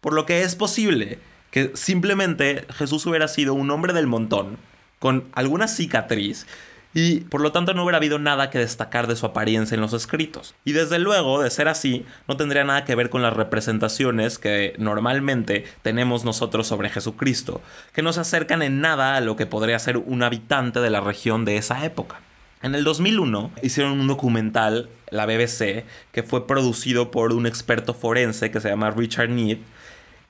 Por 0.00 0.12
lo 0.12 0.26
que 0.26 0.42
es 0.42 0.54
posible 0.54 1.18
que 1.50 1.72
simplemente 1.74 2.66
Jesús 2.72 3.04
hubiera 3.06 3.26
sido 3.26 3.54
un 3.54 3.68
hombre 3.72 3.94
del 3.94 4.06
montón, 4.06 4.58
con 5.00 5.24
alguna 5.32 5.66
cicatriz, 5.66 6.46
y 6.94 7.20
por 7.20 7.40
lo 7.40 7.52
tanto 7.52 7.74
no 7.74 7.82
hubiera 7.82 7.96
habido 7.96 8.18
nada 8.18 8.50
que 8.50 8.58
destacar 8.58 9.06
de 9.06 9.16
su 9.16 9.26
apariencia 9.26 9.74
en 9.74 9.80
los 9.80 9.92
escritos. 9.92 10.54
Y 10.64 10.72
desde 10.72 10.98
luego, 10.98 11.42
de 11.42 11.50
ser 11.50 11.68
así, 11.68 12.04
no 12.28 12.36
tendría 12.36 12.64
nada 12.64 12.84
que 12.84 12.94
ver 12.94 13.10
con 13.10 13.22
las 13.22 13.32
representaciones 13.32 14.38
que 14.38 14.74
normalmente 14.78 15.64
tenemos 15.82 16.24
nosotros 16.24 16.66
sobre 16.66 16.90
Jesucristo, 16.90 17.62
que 17.92 18.02
no 18.02 18.12
se 18.12 18.20
acercan 18.20 18.62
en 18.62 18.80
nada 18.80 19.16
a 19.16 19.20
lo 19.20 19.36
que 19.36 19.46
podría 19.46 19.78
ser 19.78 19.96
un 19.96 20.22
habitante 20.22 20.80
de 20.80 20.90
la 20.90 21.00
región 21.00 21.44
de 21.44 21.56
esa 21.56 21.84
época. 21.84 22.20
En 22.62 22.74
el 22.74 22.84
2001 22.84 23.50
hicieron 23.62 23.98
un 23.98 24.06
documental, 24.06 24.88
la 25.10 25.26
BBC, 25.26 25.84
que 26.12 26.22
fue 26.22 26.46
producido 26.46 27.10
por 27.10 27.32
un 27.32 27.46
experto 27.46 27.92
forense 27.92 28.50
que 28.50 28.60
se 28.60 28.68
llama 28.68 28.90
Richard 28.90 29.30
Need, 29.30 29.58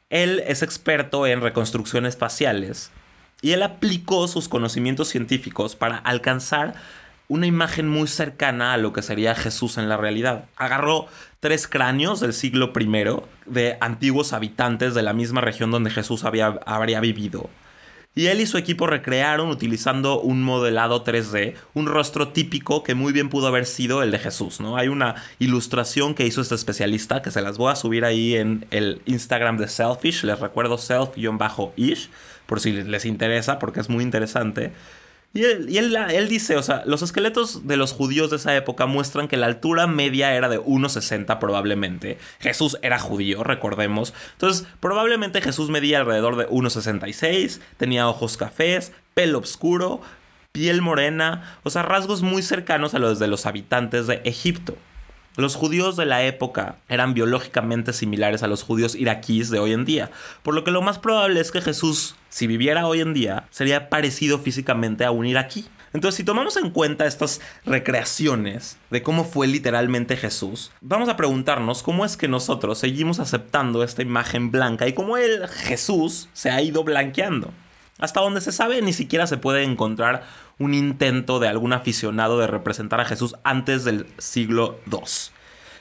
Él 0.08 0.42
es 0.46 0.62
experto 0.62 1.26
en 1.26 1.40
reconstrucciones 1.40 2.16
faciales 2.16 2.90
y 3.42 3.52
él 3.52 3.62
aplicó 3.62 4.28
sus 4.28 4.48
conocimientos 4.48 5.08
científicos 5.08 5.76
para 5.76 5.98
alcanzar 5.98 6.74
una 7.28 7.46
imagen 7.46 7.88
muy 7.88 8.08
cercana 8.08 8.72
a 8.72 8.76
lo 8.78 8.92
que 8.92 9.02
sería 9.02 9.34
Jesús 9.34 9.78
en 9.78 9.88
la 9.88 9.96
realidad. 9.96 10.46
Agarró 10.56 11.06
tres 11.40 11.66
cráneos 11.66 12.20
del 12.20 12.32
siglo 12.32 12.72
I 12.78 13.16
de 13.46 13.76
antiguos 13.80 14.32
habitantes 14.32 14.94
de 14.94 15.02
la 15.02 15.12
misma 15.12 15.40
región 15.40 15.70
donde 15.70 15.90
Jesús 15.90 16.24
había, 16.24 16.58
habría 16.66 17.00
vivido 17.00 17.50
y 18.14 18.26
él 18.26 18.40
y 18.40 18.46
su 18.46 18.58
equipo 18.58 18.86
recrearon 18.86 19.48
utilizando 19.48 20.20
un 20.20 20.42
modelado 20.42 21.02
3D, 21.02 21.54
un 21.72 21.86
rostro 21.86 22.28
típico 22.28 22.82
que 22.82 22.94
muy 22.94 23.12
bien 23.12 23.30
pudo 23.30 23.46
haber 23.46 23.64
sido 23.64 24.02
el 24.02 24.10
de 24.10 24.18
Jesús, 24.18 24.60
¿no? 24.60 24.76
Hay 24.76 24.88
una 24.88 25.14
ilustración 25.38 26.14
que 26.14 26.26
hizo 26.26 26.42
este 26.42 26.54
especialista 26.54 27.22
que 27.22 27.30
se 27.30 27.40
las 27.40 27.56
voy 27.56 27.72
a 27.72 27.76
subir 27.76 28.04
ahí 28.04 28.34
en 28.34 28.66
el 28.70 29.00
Instagram 29.06 29.56
de 29.56 29.68
Selfish, 29.68 30.24
les 30.24 30.38
recuerdo 30.38 30.76
self-ish, 30.76 32.08
por 32.52 32.60
si 32.60 32.70
les 32.70 33.06
interesa, 33.06 33.58
porque 33.58 33.80
es 33.80 33.88
muy 33.88 34.04
interesante. 34.04 34.74
Y, 35.32 35.44
él, 35.44 36.28
dice, 36.28 36.58
o 36.58 36.62
sea, 36.62 36.82
los 36.84 37.00
esqueletos 37.00 37.66
de 37.66 37.78
los 37.78 37.94
judíos 37.94 38.28
de 38.28 38.36
esa 38.36 38.54
época 38.54 38.84
muestran 38.84 39.26
que 39.26 39.38
la 39.38 39.46
altura 39.46 39.86
media 39.86 40.34
era 40.34 40.50
de 40.50 40.60
1,60 40.60 41.38
probablemente. 41.38 42.18
Jesús 42.40 42.76
era 42.82 42.98
judío, 42.98 43.42
recordemos. 43.42 44.12
Entonces, 44.32 44.66
probablemente 44.80 45.40
Jesús 45.40 45.70
medía 45.70 46.00
alrededor 46.00 46.36
de 46.36 46.46
1,66, 46.50 47.60
tenía 47.78 48.06
ojos 48.06 48.36
cafés, 48.36 48.92
pelo 49.14 49.38
oscuro, 49.38 50.02
piel 50.52 50.82
morena, 50.82 51.56
o 51.62 51.70
sea, 51.70 51.80
rasgos 51.80 52.20
muy 52.20 52.42
cercanos 52.42 52.92
a 52.92 52.98
los 52.98 53.18
de 53.18 53.28
los 53.28 53.46
habitantes 53.46 54.06
de 54.06 54.20
Egipto. 54.26 54.76
Los 55.36 55.56
judíos 55.56 55.96
de 55.96 56.04
la 56.04 56.22
época 56.24 56.76
eran 56.90 57.14
biológicamente 57.14 57.94
similares 57.94 58.42
a 58.42 58.48
los 58.48 58.62
judíos 58.62 58.94
iraquíes 58.94 59.48
de 59.48 59.58
hoy 59.58 59.72
en 59.72 59.86
día, 59.86 60.10
por 60.42 60.54
lo 60.54 60.62
que 60.62 60.70
lo 60.70 60.82
más 60.82 60.98
probable 60.98 61.40
es 61.40 61.50
que 61.50 61.62
Jesús, 61.62 62.16
si 62.28 62.46
viviera 62.46 62.86
hoy 62.86 63.00
en 63.00 63.14
día, 63.14 63.46
sería 63.50 63.88
parecido 63.88 64.38
físicamente 64.38 65.06
a 65.06 65.10
un 65.10 65.24
iraquí. 65.24 65.64
Entonces, 65.94 66.16
si 66.16 66.24
tomamos 66.24 66.58
en 66.58 66.70
cuenta 66.70 67.06
estas 67.06 67.40
recreaciones 67.64 68.76
de 68.90 69.02
cómo 69.02 69.24
fue 69.24 69.46
literalmente 69.46 70.18
Jesús, 70.18 70.70
vamos 70.82 71.08
a 71.08 71.16
preguntarnos 71.16 71.82
cómo 71.82 72.04
es 72.04 72.18
que 72.18 72.28
nosotros 72.28 72.78
seguimos 72.78 73.18
aceptando 73.18 73.82
esta 73.82 74.02
imagen 74.02 74.50
blanca 74.50 74.86
y 74.86 74.92
cómo 74.92 75.16
el 75.16 75.48
Jesús 75.48 76.28
se 76.34 76.50
ha 76.50 76.60
ido 76.60 76.84
blanqueando. 76.84 77.52
Hasta 77.98 78.20
donde 78.20 78.40
se 78.40 78.52
sabe, 78.52 78.80
ni 78.82 78.92
siquiera 78.92 79.26
se 79.26 79.36
puede 79.36 79.62
encontrar 79.62 80.24
un 80.58 80.74
intento 80.74 81.38
de 81.38 81.48
algún 81.48 81.72
aficionado 81.72 82.38
de 82.38 82.46
representar 82.46 83.00
a 83.00 83.04
Jesús 83.04 83.34
antes 83.44 83.84
del 83.84 84.06
siglo 84.18 84.78
II. 84.90 85.00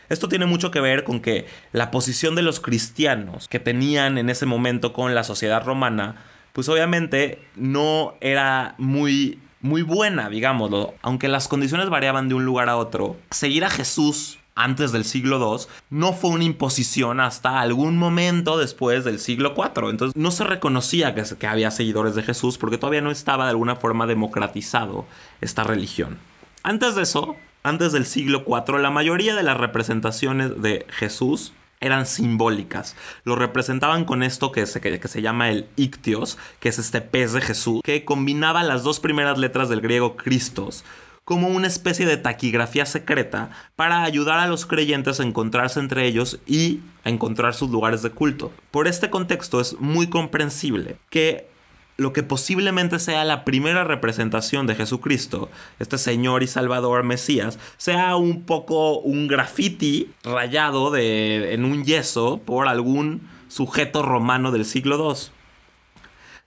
Esto 0.10 0.28
tiene 0.28 0.46
mucho 0.46 0.72
que 0.72 0.82
ver 0.82 1.04
con 1.06 1.22
que 1.22 1.48
la 1.72 1.90
posición 1.90 2.36
de 2.36 2.42
los 2.42 2.60
cristianos 2.60 3.48
que 3.48 3.60
tenían 3.60 4.18
en 4.18 4.30
ese 4.30 4.46
momento 4.46 4.92
con 4.92 5.16
la 5.16 5.24
sociedad 5.24 5.64
romana, 5.64 6.16
pues 6.52 6.68
obviamente 6.68 7.42
no 7.56 8.16
era 8.20 8.76
muy 8.78 9.40
muy 9.62 9.84
buena, 9.84 10.28
digámoslo, 10.30 10.96
aunque 11.02 11.28
las 11.28 11.48
condiciones 11.48 11.90
variaban 11.90 12.28
de 12.28 12.34
un 12.36 12.46
lugar 12.46 12.68
a 12.68 12.78
otro. 12.78 13.16
Seguir 13.30 13.64
a 13.64 13.70
Jesús 13.70 14.40
antes 14.56 14.92
del 14.92 15.06
siglo 15.06 15.38
II, 15.38 15.66
no 15.90 16.14
fue 16.14 16.32
una 16.32 16.44
imposición 16.44 17.20
hasta 17.20 17.62
algún 17.62 17.98
momento 17.98 18.58
después 18.58 19.04
del 19.04 19.20
siglo 19.20 19.54
IV. 19.56 19.90
Entonces 19.90 20.16
no 20.16 20.32
se 20.32 20.44
reconocía 20.44 21.16
que, 21.16 21.24
que 21.38 21.48
había 21.48 21.72
seguidores 21.72 22.16
de 22.16 22.24
Jesús 22.24 22.58
porque 22.58 22.78
todavía 22.78 23.02
no 23.02 23.12
estaba 23.12 23.46
de 23.46 23.52
alguna 23.52 23.76
forma 23.76 24.08
democratizado 24.08 25.06
esta 25.40 25.64
religión. 25.64 26.18
Antes 26.64 26.96
de 26.96 27.04
eso, 27.04 27.36
antes 27.64 27.92
del 27.92 28.06
siglo 28.06 28.44
IV, 28.46 28.80
la 28.80 28.92
mayoría 28.92 29.36
de 29.36 29.44
las 29.44 29.58
representaciones 29.58 30.62
de 30.62 30.86
Jesús 30.90 31.54
eran 31.80 32.06
simbólicas. 32.06 32.96
Lo 33.24 33.36
representaban 33.36 34.06
con 34.06 34.24
esto 34.24 34.52
que 34.52 34.66
se, 34.68 34.80
que 34.80 35.08
se, 35.08 35.22
llama 35.22 35.50
el 35.50 35.68
ictios, 35.76 36.38
que 36.60 36.70
es 36.70 36.78
este 36.78 37.02
pez 37.02 37.34
de 37.34 37.42
Jesús, 37.42 37.82
que 37.84 38.06
combinaba 38.06 38.64
las 38.64 38.84
dos 38.84 39.00
primeras 39.00 39.40
letras 39.40 39.68
del 39.68 39.82
griego 39.82 40.16
Christos 40.16 40.86
como 41.32 41.48
una 41.48 41.68
especie 41.68 42.06
de 42.06 42.18
taquigrafía 42.18 42.86
secreta 42.86 43.52
para 43.78 44.04
ayudar 44.04 44.40
a 44.40 44.48
los 44.48 44.66
creyentes 44.66 45.22
a 45.22 45.24
encontrarse 45.24 45.80
entre 45.80 46.06
ellos 46.06 46.42
y 46.46 46.82
a 47.06 47.10
encontrar 47.10 47.54
sus 47.54 47.70
lugares 47.70 48.02
de 48.02 48.10
culto. 48.10 48.52
Por 48.70 48.86
este 48.86 49.10
contexto 49.10 49.62
es 49.62 49.80
muy 49.80 50.08
comprensible 50.08 50.98
que 51.10 51.48
lo 51.96 52.12
que 52.12 52.24
posiblemente 52.24 53.00
sea 53.00 53.24
la 53.24 53.46
primera 53.46 53.86
representación 53.86 54.68
de 54.68 54.76
Jesucristo, 54.76 55.50
este 55.80 55.98
Señor 55.98 56.44
y 56.44 56.48
Salvador 56.48 57.06
Mesías, 57.06 57.60
sea 57.78 58.18
un 58.18 58.44
poco 58.44 59.00
un 59.00 59.30
graffiti 59.30 60.12
rayado 60.26 60.92
de, 60.92 61.54
en 61.54 61.64
un 61.64 61.86
yeso 61.86 62.42
por 62.44 62.68
algún 62.68 63.22
sujeto 63.48 64.04
romano 64.04 64.52
del 64.52 64.66
siglo 64.66 64.98
II. 64.98 65.32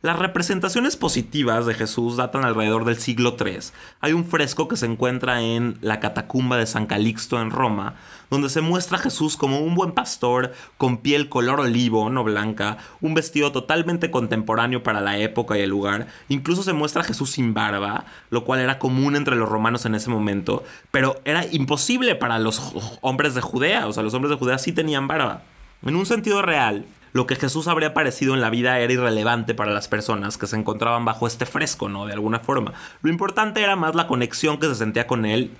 Las 0.05 0.19
representaciones 0.19 0.99
positivas 0.99 1.65
de 1.65 1.73
Jesús 1.73 2.19
datan 2.19 2.45
alrededor 2.45 2.85
del 2.85 2.99
siglo 2.99 3.37
III. 3.41 3.61
Hay 4.03 4.13
un 4.13 4.27
fresco 4.27 4.69
que 4.69 4.77
se 4.77 4.85
encuentra 4.85 5.41
en 5.41 5.79
la 5.81 5.99
catacumba 5.99 6.59
de 6.59 6.67
San 6.67 6.85
Calixto 6.85 7.41
en 7.41 7.51
Roma, 7.51 7.95
donde 8.29 8.51
se 8.51 8.61
muestra 8.61 8.99
a 8.99 9.01
Jesús 9.01 9.39
como 9.39 9.61
un 9.61 9.75
buen 9.75 9.93
pastor 9.93 10.53
con 10.77 10.99
piel 10.99 11.31
color 11.31 11.61
olivo, 11.61 12.11
no 12.11 12.23
blanca, 12.23 12.77
un 13.01 13.15
vestido 13.15 13.51
totalmente 13.51 14.11
contemporáneo 14.11 14.83
para 14.83 15.01
la 15.01 15.17
época 15.17 15.57
y 15.57 15.63
el 15.63 15.71
lugar. 15.71 16.07
Incluso 16.29 16.63
se 16.63 16.75
muestra 16.75 17.01
a 17.01 17.07
Jesús 17.07 17.31
sin 17.31 17.55
barba, 17.55 18.05
lo 18.29 18.45
cual 18.45 18.61
era 18.61 18.79
común 18.79 19.17
entre 19.17 19.37
los 19.37 19.49
romanos 19.49 19.87
en 19.87 19.95
ese 19.95 20.11
momento, 20.11 20.65
pero 20.91 21.23
era 21.25 21.47
imposible 21.51 22.15
para 22.15 22.39
los 22.39 22.75
hombres 23.01 23.35
de 23.35 23.41
Judea, 23.41 23.87
o 23.87 23.93
sea, 23.95 24.03
los 24.03 24.13
hombres 24.13 24.33
de 24.33 24.37
Judea 24.37 24.59
sí 24.59 24.73
tenían 24.73 25.09
barba. 25.09 25.45
En 25.83 25.97
un 25.97 26.05
sentido 26.05 26.43
real, 26.43 26.85
lo 27.15 27.29
que 27.29 27.37
Jesús 27.37 27.69
habría 27.69 27.91
aparecido 27.91 28.35
en 28.35 28.41
la 28.41 28.51
vida 28.51 28.81
era 28.81 28.93
irrelevante 28.93 29.55
para 29.55 29.73
las 29.73 29.87
personas 29.87 30.37
que 30.37 30.49
se 30.49 30.57
encontraban 30.57 31.05
bajo 31.05 31.29
este 31.29 31.47
fresco, 31.47 31.89
¿no? 31.89 32.07
De 32.07 32.13
alguna 32.13 32.41
forma. 32.41 32.75
Lo 33.03 33.11
importante 33.11 33.63
era 33.63 33.77
más 33.77 33.95
la 33.95 34.09
conexión 34.09 34.59
que 34.59 34.67
se 34.67 34.75
sentía 34.75 35.07
con 35.07 35.25
él 35.25 35.53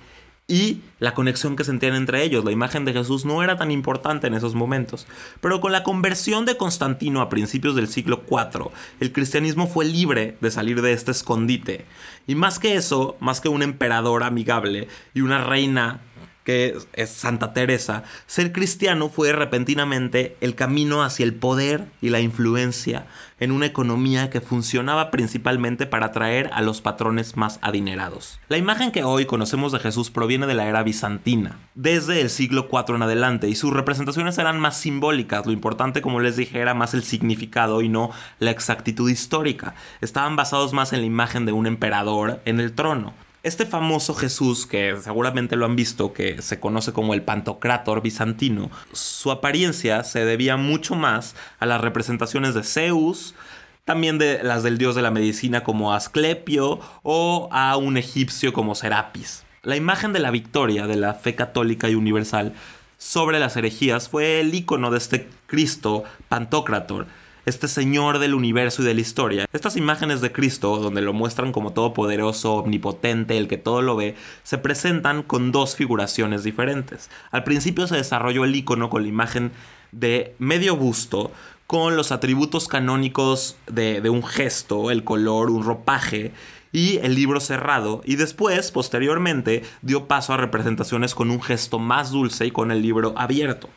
y 0.47 0.81
la 0.99 1.13
conexión 1.13 1.55
que 1.55 1.63
sentían 1.63 1.95
entre 1.95 2.23
ellos. 2.23 2.43
La 2.43 2.51
imagen 2.51 2.83
de 2.83 2.91
Jesús 2.91 3.23
no 3.23 3.41
era 3.41 3.55
tan 3.55 3.71
importante 3.71 4.27
en 4.27 4.33
esos 4.33 4.53
momentos. 4.53 5.07
Pero 5.39 5.61
con 5.61 5.71
la 5.71 5.83
conversión 5.83 6.45
de 6.45 6.57
Constantino 6.57 7.21
a 7.21 7.29
principios 7.29 7.73
del 7.73 7.87
siglo 7.87 8.23
IV, 8.29 8.69
el 8.99 9.13
cristianismo 9.13 9.67
fue 9.67 9.85
libre 9.85 10.37
de 10.41 10.51
salir 10.51 10.81
de 10.81 10.91
este 10.91 11.11
escondite. 11.11 11.85
Y 12.27 12.35
más 12.35 12.59
que 12.59 12.75
eso, 12.75 13.15
más 13.21 13.39
que 13.39 13.47
un 13.47 13.63
emperador 13.63 14.23
amigable 14.23 14.89
y 15.13 15.21
una 15.21 15.41
reina 15.41 16.01
que 16.45 16.77
es 16.93 17.09
Santa 17.09 17.51
Teresa, 17.51 18.03
ser 18.27 18.53
cristiano 18.53 19.09
fue 19.09 19.33
repentinamente 19.33 20.37
el 20.39 20.55
camino 20.55 21.03
hacia 21.03 21.25
el 21.25 21.33
poder 21.33 21.87
y 22.01 22.09
la 22.09 22.21
influencia 22.21 23.07
en 23.39 23.51
una 23.51 23.65
economía 23.65 24.29
que 24.29 24.39
funcionaba 24.39 25.11
principalmente 25.11 25.87
para 25.87 26.07
atraer 26.07 26.49
a 26.53 26.61
los 26.61 26.81
patrones 26.81 27.35
más 27.35 27.59
adinerados. 27.61 28.39
La 28.47 28.57
imagen 28.57 28.91
que 28.91 29.03
hoy 29.03 29.25
conocemos 29.25 29.71
de 29.71 29.79
Jesús 29.79 30.09
proviene 30.09 30.47
de 30.47 30.53
la 30.53 30.67
era 30.67 30.83
bizantina, 30.83 31.57
desde 31.73 32.21
el 32.21 32.29
siglo 32.29 32.69
IV 32.71 32.95
en 32.95 33.01
adelante, 33.01 33.49
y 33.49 33.55
sus 33.55 33.73
representaciones 33.73 34.37
eran 34.37 34.59
más 34.59 34.77
simbólicas. 34.77 35.45
Lo 35.45 35.51
importante, 35.51 36.01
como 36.01 36.21
les 36.21 36.37
dije, 36.37 36.59
era 36.59 36.73
más 36.73 36.93
el 36.93 37.03
significado 37.03 37.81
y 37.81 37.89
no 37.89 38.11
la 38.39 38.51
exactitud 38.51 39.09
histórica. 39.09 39.75
Estaban 39.99 40.35
basados 40.35 40.73
más 40.73 40.93
en 40.93 41.01
la 41.01 41.07
imagen 41.07 41.45
de 41.45 41.51
un 41.51 41.65
emperador 41.65 42.41
en 42.45 42.59
el 42.59 42.73
trono. 42.73 43.13
Este 43.45 43.67
famoso 43.67 44.15
Jesús, 44.15 44.65
que 44.65 44.97
seguramente 44.99 45.55
lo 45.55 45.67
han 45.67 45.75
visto, 45.75 46.13
que 46.13 46.41
se 46.41 46.59
conoce 46.59 46.93
como 46.93 47.13
el 47.13 47.21
Pantocrátor 47.21 48.01
bizantino, 48.01 48.71
su 48.91 49.29
apariencia 49.29 50.03
se 50.03 50.25
debía 50.25 50.57
mucho 50.57 50.95
más 50.95 51.35
a 51.59 51.67
las 51.67 51.79
representaciones 51.79 52.55
de 52.55 52.63
Zeus, 52.63 53.35
también 53.83 54.17
de 54.17 54.41
las 54.41 54.63
del 54.63 54.79
dios 54.79 54.95
de 54.95 55.03
la 55.03 55.11
medicina 55.11 55.63
como 55.63 55.93
Asclepio 55.93 56.79
o 57.03 57.47
a 57.51 57.77
un 57.77 57.97
egipcio 57.97 58.51
como 58.51 58.73
Serapis. 58.73 59.43
La 59.61 59.75
imagen 59.75 60.11
de 60.11 60.21
la 60.21 60.31
victoria 60.31 60.87
de 60.87 60.95
la 60.95 61.13
fe 61.13 61.35
católica 61.35 61.87
y 61.87 61.93
universal 61.93 62.53
sobre 62.97 63.39
las 63.39 63.55
herejías 63.57 64.09
fue 64.09 64.39
el 64.39 64.55
icono 64.55 64.89
de 64.89 64.97
este 64.97 65.29
Cristo 65.45 66.03
Pantocrátor 66.29 67.05
este 67.45 67.67
Señor 67.67 68.19
del 68.19 68.33
universo 68.33 68.81
y 68.81 68.85
de 68.85 68.93
la 68.93 69.01
historia. 69.01 69.45
Estas 69.53 69.77
imágenes 69.77 70.21
de 70.21 70.31
Cristo, 70.31 70.77
donde 70.77 71.01
lo 71.01 71.13
muestran 71.13 71.51
como 71.51 71.73
todopoderoso, 71.73 72.55
omnipotente, 72.55 73.37
el 73.37 73.47
que 73.47 73.57
todo 73.57 73.81
lo 73.81 73.95
ve, 73.95 74.15
se 74.43 74.57
presentan 74.57 75.23
con 75.23 75.51
dos 75.51 75.75
figuraciones 75.75 76.43
diferentes. 76.43 77.09
Al 77.31 77.43
principio 77.43 77.87
se 77.87 77.97
desarrolló 77.97 78.43
el 78.45 78.55
icono 78.55 78.89
con 78.89 79.03
la 79.03 79.09
imagen 79.09 79.51
de 79.91 80.35
medio 80.39 80.75
busto, 80.75 81.31
con 81.67 81.95
los 81.95 82.11
atributos 82.11 82.67
canónicos 82.67 83.57
de, 83.67 84.01
de 84.01 84.09
un 84.09 84.23
gesto, 84.23 84.91
el 84.91 85.03
color, 85.03 85.49
un 85.49 85.63
ropaje, 85.63 86.31
y 86.75 86.97
el 86.97 87.15
libro 87.15 87.39
cerrado 87.39 88.01
y 88.03 88.17
después, 88.17 88.69
posteriormente, 88.71 89.63
dio 89.81 90.07
paso 90.07 90.33
a 90.33 90.37
representaciones 90.37 91.15
con 91.15 91.31
un 91.31 91.41
gesto 91.41 91.79
más 91.79 92.11
dulce 92.11 92.47
y 92.47 92.51
con 92.51 92.69
el 92.69 92.81
libro 92.81 93.13
abierto. 93.15 93.69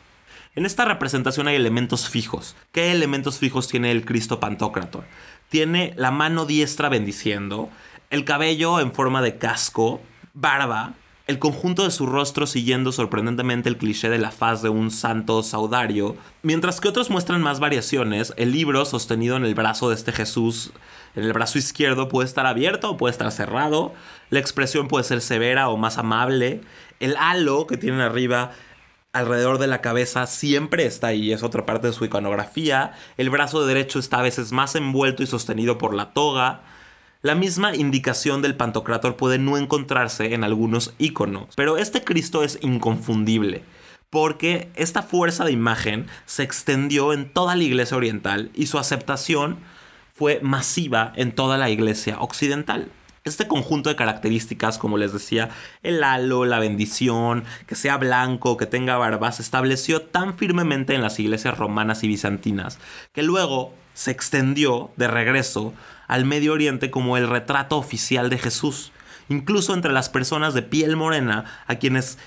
En 0.55 0.65
esta 0.65 0.83
representación 0.83 1.47
hay 1.47 1.55
elementos 1.55 2.09
fijos. 2.09 2.55
¿Qué 2.71 2.91
elementos 2.91 3.37
fijos 3.37 3.67
tiene 3.67 3.91
el 3.91 4.03
Cristo 4.03 4.39
Pantocrator? 4.39 5.03
Tiene 5.47 5.93
la 5.95 6.09
mano 6.09 6.45
diestra 6.45 6.89
bendiciendo, 6.89 7.69
el 8.09 8.25
cabello 8.25 8.79
en 8.79 8.91
forma 8.91 9.21
de 9.21 9.37
casco, 9.37 10.01
barba, 10.33 10.95
el 11.27 11.37
conjunto 11.37 11.83
de 11.83 11.91
su 11.91 12.07
rostro 12.07 12.47
siguiendo 12.47 12.91
sorprendentemente 12.91 13.69
el 13.69 13.77
cliché 13.77 14.09
de 14.09 14.17
la 14.17 14.31
faz 14.31 14.63
de 14.63 14.69
un 14.69 14.89
santo 14.89 15.43
saudario, 15.43 16.17
mientras 16.41 16.81
que 16.81 16.87
otros 16.87 17.11
muestran 17.11 17.43
más 17.43 17.59
variaciones, 17.59 18.33
el 18.35 18.51
libro 18.51 18.83
sostenido 18.85 19.37
en 19.37 19.45
el 19.45 19.53
brazo 19.53 19.89
de 19.89 19.95
este 19.95 20.11
Jesús, 20.11 20.71
en 21.15 21.25
el 21.25 21.33
brazo 21.33 21.59
izquierdo, 21.59 22.09
puede 22.09 22.27
estar 22.27 22.47
abierto 22.47 22.89
o 22.89 22.97
puede 22.97 23.11
estar 23.11 23.31
cerrado, 23.31 23.93
la 24.31 24.39
expresión 24.39 24.87
puede 24.87 25.03
ser 25.03 25.21
severa 25.21 25.69
o 25.69 25.77
más 25.77 25.99
amable, 25.99 26.61
el 26.99 27.15
halo 27.17 27.67
que 27.67 27.77
tienen 27.77 28.01
arriba 28.01 28.51
alrededor 29.13 29.57
de 29.57 29.67
la 29.67 29.81
cabeza 29.81 30.27
siempre 30.27 30.85
está 30.85 31.07
ahí, 31.07 31.31
es 31.31 31.43
otra 31.43 31.65
parte 31.65 31.87
de 31.87 31.93
su 31.93 32.05
iconografía, 32.05 32.93
el 33.17 33.29
brazo 33.29 33.65
derecho 33.65 33.99
está 33.99 34.19
a 34.19 34.23
veces 34.23 34.51
más 34.51 34.75
envuelto 34.75 35.23
y 35.23 35.27
sostenido 35.27 35.77
por 35.77 35.93
la 35.93 36.11
toga, 36.13 36.61
la 37.21 37.35
misma 37.35 37.75
indicación 37.75 38.41
del 38.41 38.55
Pantocrator 38.55 39.17
puede 39.17 39.39
no 39.39 39.57
encontrarse 39.57 40.33
en 40.33 40.43
algunos 40.43 40.93
iconos, 40.99 41.55
pero 41.55 41.77
este 41.77 42.03
Cristo 42.03 42.43
es 42.43 42.59
inconfundible, 42.61 43.63
porque 44.09 44.69
esta 44.75 45.01
fuerza 45.01 45.43
de 45.43 45.51
imagen 45.51 46.07
se 46.25 46.43
extendió 46.43 47.11
en 47.11 47.31
toda 47.31 47.55
la 47.55 47.63
iglesia 47.63 47.97
oriental 47.97 48.51
y 48.53 48.67
su 48.67 48.77
aceptación 48.77 49.57
fue 50.13 50.39
masiva 50.41 51.13
en 51.15 51.33
toda 51.33 51.57
la 51.57 51.69
iglesia 51.69 52.19
occidental. 52.19 52.89
Este 53.23 53.47
conjunto 53.47 53.89
de 53.89 53.95
características, 53.95 54.77
como 54.77 54.97
les 54.97 55.13
decía, 55.13 55.49
el 55.83 56.03
halo, 56.03 56.45
la 56.45 56.59
bendición, 56.59 57.43
que 57.67 57.75
sea 57.75 57.97
blanco, 57.97 58.57
que 58.57 58.65
tenga 58.65 58.97
barba, 58.97 59.31
se 59.31 59.41
estableció 59.41 60.01
tan 60.01 60.37
firmemente 60.37 60.95
en 60.95 61.01
las 61.01 61.19
iglesias 61.19 61.57
romanas 61.57 62.03
y 62.03 62.07
bizantinas, 62.07 62.79
que 63.13 63.23
luego 63.23 63.73
se 63.93 64.11
extendió 64.11 64.91
de 64.95 65.07
regreso 65.07 65.73
al 66.07 66.25
Medio 66.25 66.53
Oriente 66.53 66.89
como 66.89 67.17
el 67.17 67.27
retrato 67.27 67.77
oficial 67.77 68.29
de 68.29 68.37
Jesús, 68.37 68.91
incluso 69.27 69.73
entre 69.73 69.91
las 69.91 70.09
personas 70.09 70.53
de 70.53 70.61
piel 70.61 70.95
morena 70.95 71.45
a 71.67 71.75
quienes 71.75 72.17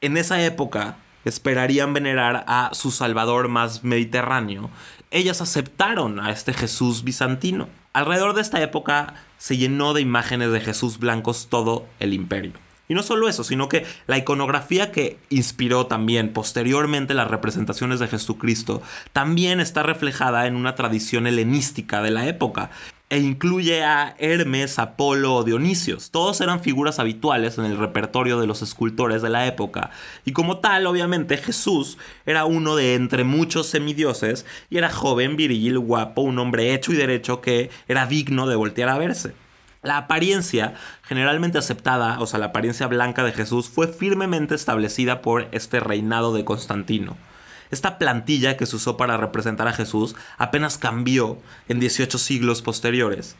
en 0.00 0.16
esa 0.16 0.40
época 0.42 0.96
esperarían 1.24 1.92
venerar 1.92 2.44
a 2.46 2.70
su 2.72 2.90
Salvador 2.90 3.48
más 3.48 3.84
mediterráneo, 3.84 4.70
ellas 5.10 5.40
aceptaron 5.40 6.20
a 6.20 6.30
este 6.30 6.52
Jesús 6.52 7.04
bizantino. 7.04 7.68
Alrededor 7.98 8.34
de 8.34 8.42
esta 8.42 8.62
época 8.62 9.14
se 9.38 9.56
llenó 9.56 9.92
de 9.92 10.00
imágenes 10.00 10.52
de 10.52 10.60
Jesús 10.60 11.00
blancos 11.00 11.48
todo 11.50 11.84
el 11.98 12.14
imperio. 12.14 12.52
Y 12.86 12.94
no 12.94 13.02
solo 13.02 13.28
eso, 13.28 13.42
sino 13.42 13.68
que 13.68 13.86
la 14.06 14.16
iconografía 14.16 14.92
que 14.92 15.18
inspiró 15.30 15.88
también 15.88 16.32
posteriormente 16.32 17.12
las 17.12 17.26
representaciones 17.26 17.98
de 17.98 18.06
Jesucristo 18.06 18.82
también 19.12 19.58
está 19.58 19.82
reflejada 19.82 20.46
en 20.46 20.54
una 20.54 20.76
tradición 20.76 21.26
helenística 21.26 22.00
de 22.00 22.12
la 22.12 22.28
época 22.28 22.70
e 23.10 23.18
incluye 23.18 23.82
a 23.84 24.14
Hermes, 24.18 24.78
Apolo 24.78 25.34
o 25.34 25.44
Dionisios. 25.44 26.10
Todos 26.10 26.40
eran 26.40 26.60
figuras 26.60 26.98
habituales 26.98 27.56
en 27.56 27.64
el 27.64 27.78
repertorio 27.78 28.38
de 28.38 28.46
los 28.46 28.60
escultores 28.60 29.22
de 29.22 29.30
la 29.30 29.46
época. 29.46 29.90
Y 30.24 30.32
como 30.32 30.58
tal, 30.58 30.86
obviamente, 30.86 31.38
Jesús 31.38 31.96
era 32.26 32.44
uno 32.44 32.76
de 32.76 32.94
entre 32.94 33.24
muchos 33.24 33.66
semidioses 33.66 34.44
y 34.68 34.76
era 34.76 34.90
joven, 34.90 35.36
viril, 35.36 35.78
guapo, 35.78 36.20
un 36.20 36.38
hombre 36.38 36.74
hecho 36.74 36.92
y 36.92 36.96
derecho 36.96 37.40
que 37.40 37.70
era 37.88 38.06
digno 38.06 38.46
de 38.46 38.56
voltear 38.56 38.90
a 38.90 38.98
verse. 38.98 39.32
La 39.82 39.96
apariencia 39.96 40.74
generalmente 41.02 41.56
aceptada, 41.56 42.20
o 42.20 42.26
sea, 42.26 42.40
la 42.40 42.46
apariencia 42.46 42.88
blanca 42.88 43.22
de 43.24 43.32
Jesús, 43.32 43.68
fue 43.68 43.88
firmemente 43.88 44.54
establecida 44.54 45.22
por 45.22 45.48
este 45.52 45.80
reinado 45.80 46.34
de 46.34 46.44
Constantino. 46.44 47.16
Esta 47.70 47.98
plantilla 47.98 48.56
que 48.56 48.66
se 48.66 48.76
usó 48.76 48.96
para 48.96 49.16
representar 49.16 49.68
a 49.68 49.72
Jesús 49.72 50.16
apenas 50.38 50.78
cambió 50.78 51.38
en 51.68 51.80
18 51.80 52.18
siglos 52.18 52.62
posteriores. 52.62 53.36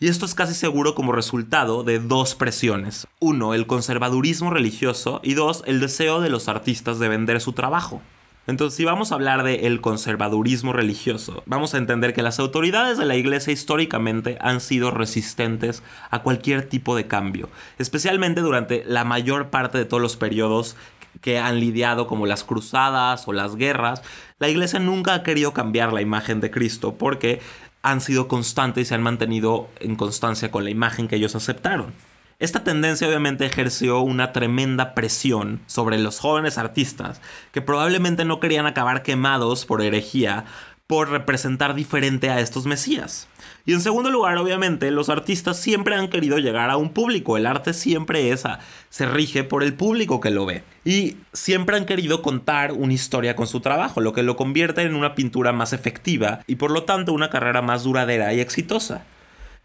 Y 0.00 0.08
esto 0.08 0.26
es 0.26 0.34
casi 0.34 0.54
seguro 0.54 0.94
como 0.94 1.12
resultado 1.12 1.84
de 1.84 1.98
dos 1.98 2.34
presiones. 2.34 3.06
Uno, 3.20 3.54
el 3.54 3.66
conservadurismo 3.66 4.50
religioso 4.50 5.20
y 5.22 5.34
dos, 5.34 5.62
el 5.66 5.80
deseo 5.80 6.20
de 6.20 6.30
los 6.30 6.48
artistas 6.48 6.98
de 6.98 7.08
vender 7.08 7.40
su 7.40 7.52
trabajo. 7.52 8.02
Entonces, 8.46 8.76
si 8.76 8.84
vamos 8.84 9.10
a 9.10 9.14
hablar 9.14 9.42
del 9.42 9.64
el 9.64 9.80
conservadurismo 9.80 10.74
religioso, 10.74 11.42
vamos 11.46 11.72
a 11.72 11.78
entender 11.78 12.12
que 12.12 12.20
las 12.20 12.38
autoridades 12.38 12.98
de 12.98 13.06
la 13.06 13.16
iglesia 13.16 13.54
históricamente 13.54 14.36
han 14.40 14.60
sido 14.60 14.90
resistentes 14.90 15.82
a 16.10 16.22
cualquier 16.22 16.68
tipo 16.68 16.94
de 16.94 17.06
cambio, 17.06 17.48
especialmente 17.78 18.42
durante 18.42 18.84
la 18.84 19.04
mayor 19.04 19.48
parte 19.48 19.78
de 19.78 19.86
todos 19.86 20.02
los 20.02 20.18
periodos 20.18 20.76
que 21.20 21.38
han 21.38 21.60
lidiado 21.60 22.06
como 22.06 22.26
las 22.26 22.44
cruzadas 22.44 23.26
o 23.28 23.32
las 23.32 23.56
guerras, 23.56 24.02
la 24.38 24.48
iglesia 24.48 24.78
nunca 24.78 25.14
ha 25.14 25.22
querido 25.22 25.52
cambiar 25.52 25.92
la 25.92 26.02
imagen 26.02 26.40
de 26.40 26.50
Cristo 26.50 26.94
porque 26.96 27.40
han 27.82 28.00
sido 28.00 28.28
constantes 28.28 28.82
y 28.82 28.84
se 28.86 28.94
han 28.94 29.02
mantenido 29.02 29.68
en 29.80 29.96
constancia 29.96 30.50
con 30.50 30.64
la 30.64 30.70
imagen 30.70 31.06
que 31.06 31.16
ellos 31.16 31.34
aceptaron. 31.34 31.92
Esta 32.40 32.64
tendencia 32.64 33.06
obviamente 33.06 33.46
ejerció 33.46 34.00
una 34.00 34.32
tremenda 34.32 34.94
presión 34.94 35.60
sobre 35.66 35.98
los 35.98 36.18
jóvenes 36.18 36.58
artistas 36.58 37.20
que 37.52 37.62
probablemente 37.62 38.24
no 38.24 38.40
querían 38.40 38.66
acabar 38.66 39.02
quemados 39.02 39.66
por 39.66 39.82
herejía 39.82 40.44
por 40.86 41.10
representar 41.10 41.74
diferente 41.74 42.30
a 42.30 42.40
estos 42.40 42.66
mesías. 42.66 43.28
Y 43.66 43.72
en 43.72 43.80
segundo 43.80 44.10
lugar, 44.10 44.36
obviamente, 44.36 44.90
los 44.90 45.08
artistas 45.08 45.56
siempre 45.56 45.94
han 45.94 46.08
querido 46.08 46.38
llegar 46.38 46.68
a 46.68 46.76
un 46.76 46.90
público. 46.90 47.38
El 47.38 47.46
arte 47.46 47.72
siempre 47.72 48.30
es 48.30 48.44
se 48.90 49.06
rige 49.06 49.42
por 49.42 49.62
el 49.62 49.72
público 49.72 50.20
que 50.20 50.30
lo 50.30 50.44
ve. 50.44 50.62
Y 50.84 51.16
siempre 51.32 51.76
han 51.76 51.86
querido 51.86 52.20
contar 52.20 52.72
una 52.72 52.92
historia 52.92 53.36
con 53.36 53.46
su 53.46 53.60
trabajo, 53.60 54.02
lo 54.02 54.12
que 54.12 54.22
lo 54.22 54.36
convierte 54.36 54.82
en 54.82 54.94
una 54.94 55.14
pintura 55.14 55.52
más 55.52 55.72
efectiva 55.72 56.40
y 56.46 56.56
por 56.56 56.70
lo 56.70 56.82
tanto 56.82 57.14
una 57.14 57.30
carrera 57.30 57.62
más 57.62 57.84
duradera 57.84 58.34
y 58.34 58.40
exitosa. 58.40 59.04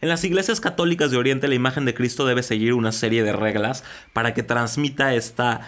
En 0.01 0.07
las 0.07 0.23
iglesias 0.23 0.61
católicas 0.61 1.11
de 1.11 1.17
Oriente 1.17 1.49
la 1.49 1.55
imagen 1.55 1.83
de 1.83 1.93
Cristo 1.93 2.25
debe 2.25 2.41
seguir 2.41 2.73
una 2.73 2.93
serie 2.93 3.21
de 3.21 3.33
reglas 3.33 3.83
para 4.13 4.33
que 4.33 4.43
transmita 4.43 5.13
esta 5.13 5.59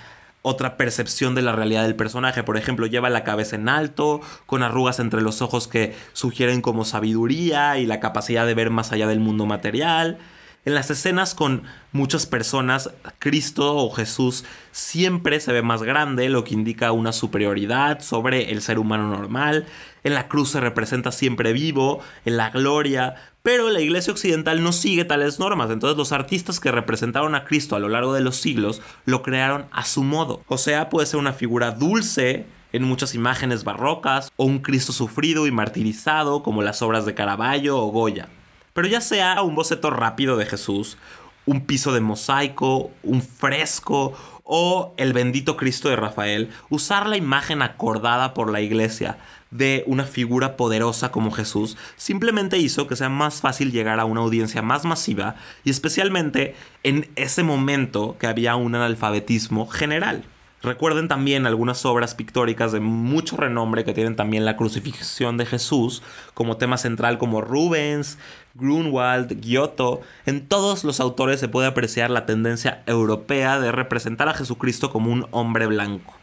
otra 0.42 0.78
percepción 0.78 1.36
de 1.36 1.42
la 1.42 1.52
realidad 1.52 1.84
del 1.84 1.96
personaje. 1.96 2.44
Por 2.44 2.58
ejemplo, 2.58 2.88
lleva 2.88 3.10
la 3.10 3.24
cabeza 3.24 3.56
en 3.56 3.70
alto, 3.70 4.22
con 4.46 4.64
arrugas 4.64 5.00
entre 5.00 5.22
los 5.22 5.42
ojos 5.42 5.68
que 5.68 5.96
sugieren 6.14 6.62
como 6.62 6.86
sabiduría 6.86 7.78
y 7.78 7.86
la 7.86 8.00
capacidad 8.00 8.46
de 8.46 8.54
ver 8.54 8.70
más 8.70 8.92
allá 8.92 9.08
del 9.08 9.20
mundo 9.20 9.46
material. 9.46 10.18
En 10.64 10.76
las 10.76 10.92
escenas 10.92 11.34
con 11.34 11.64
muchas 11.92 12.28
personas, 12.28 12.92
Cristo 13.18 13.78
o 13.78 13.90
Jesús 13.90 14.46
siempre 14.72 15.40
se 15.40 15.52
ve 15.52 15.64
más 15.64 15.82
grande, 15.82 16.30
lo 16.30 16.44
que 16.44 16.54
indica 16.54 16.92
una 16.92 17.14
superioridad 17.14 18.02
sobre 18.02 18.52
el 18.52 18.62
ser 18.62 18.78
humano 18.78 19.08
normal. 19.08 19.66
En 20.04 20.14
la 20.14 20.28
cruz 20.28 20.52
se 20.52 20.60
representa 20.60 21.12
siempre 21.12 21.52
vivo, 21.52 22.02
en 22.26 22.38
la 22.38 22.52
gloria, 22.52 23.16
pero 23.42 23.72
la 23.72 23.82
iglesia 23.82 24.14
occidental 24.14 24.62
no 24.62 24.72
sigue 24.72 25.04
tales 25.04 25.40
normas, 25.40 25.72
entonces 25.72 25.98
los 25.98 26.12
artistas 26.12 26.60
que 26.60 26.72
representaron 26.72 27.34
a 27.34 27.44
Cristo 27.44 27.76
a 27.76 27.80
lo 27.80 27.90
largo 27.90 28.14
de 28.14 28.22
los 28.22 28.36
siglos 28.36 28.84
lo 29.06 29.24
crearon 29.24 29.66
a 29.72 29.84
su 29.84 30.04
modo. 30.04 30.44
O 30.48 30.60
sea, 30.60 30.90
puede 30.92 31.08
ser 31.08 31.20
una 31.20 31.34
figura 31.34 31.72
dulce, 31.72 32.46
en 32.72 32.84
muchas 32.84 33.16
imágenes 33.16 33.64
barrocas, 33.64 34.32
o 34.38 34.46
un 34.46 34.60
Cristo 34.60 34.94
sufrido 34.94 35.48
y 35.48 35.52
martirizado 35.52 36.44
como 36.44 36.62
las 36.62 36.84
obras 36.84 37.08
de 37.08 37.16
Caravaggio 37.16 37.80
o 37.80 37.88
Goya. 37.88 38.30
Pero 38.74 38.88
ya 38.88 39.02
sea 39.02 39.42
un 39.42 39.56
boceto 39.56 39.90
rápido 39.90 40.38
de 40.38 40.46
Jesús, 40.46 40.98
un 41.46 41.66
piso 41.66 41.94
de 41.94 42.02
mosaico, 42.02 42.92
un 43.04 43.22
fresco 43.22 44.14
o 44.44 44.94
el 44.98 45.14
bendito 45.14 45.58
Cristo 45.58 45.90
de 45.90 45.96
Rafael, 45.96 46.50
usar 46.70 47.08
la 47.08 47.18
imagen 47.18 47.62
acordada 47.62 48.34
por 48.34 48.52
la 48.52 48.62
iglesia 48.62 49.18
de 49.50 49.84
una 49.86 50.06
figura 50.06 50.56
poderosa 50.56 51.12
como 51.12 51.32
Jesús 51.32 51.78
simplemente 51.98 52.58
hizo 52.58 52.88
que 52.88 52.96
sea 52.96 53.10
más 53.10 53.42
fácil 53.42 53.72
llegar 53.72 54.00
a 54.00 54.06
una 54.06 54.22
audiencia 54.22 54.62
más 54.62 54.86
masiva 54.86 55.36
y 55.64 55.70
especialmente 55.70 56.56
en 56.84 57.10
ese 57.16 57.44
momento 57.44 58.18
que 58.18 58.28
había 58.28 58.56
un 58.56 58.76
analfabetismo 58.76 59.68
general. 59.68 60.24
Recuerden 60.64 61.08
también 61.08 61.48
algunas 61.48 61.86
obras 61.86 62.14
pictóricas 62.14 62.72
de 62.72 62.80
mucho 62.80 63.36
renombre 63.36 63.84
que 63.84 63.96
tienen 63.96 64.16
también 64.16 64.46
la 64.46 64.58
crucifixión 64.58 65.36
de 65.38 65.48
Jesús 65.48 66.04
como 66.36 66.58
tema 66.58 66.78
central 66.78 67.18
como 67.18 67.42
Rubens, 67.42 68.20
Grunwald, 68.54 69.42
Giotto. 69.42 70.02
En 70.28 70.48
todos 70.48 70.84
los 70.84 71.00
autores 71.00 71.40
se 71.40 71.48
puede 71.48 71.68
apreciar 71.68 72.12
la 72.12 72.28
tendencia 72.28 72.84
europea 72.86 73.60
de 73.60 73.72
representar 73.72 74.30
a 74.30 74.36
Jesucristo 74.36 74.92
como 74.92 75.12
un 75.12 75.26
hombre 75.32 75.66
blanco. 75.66 76.14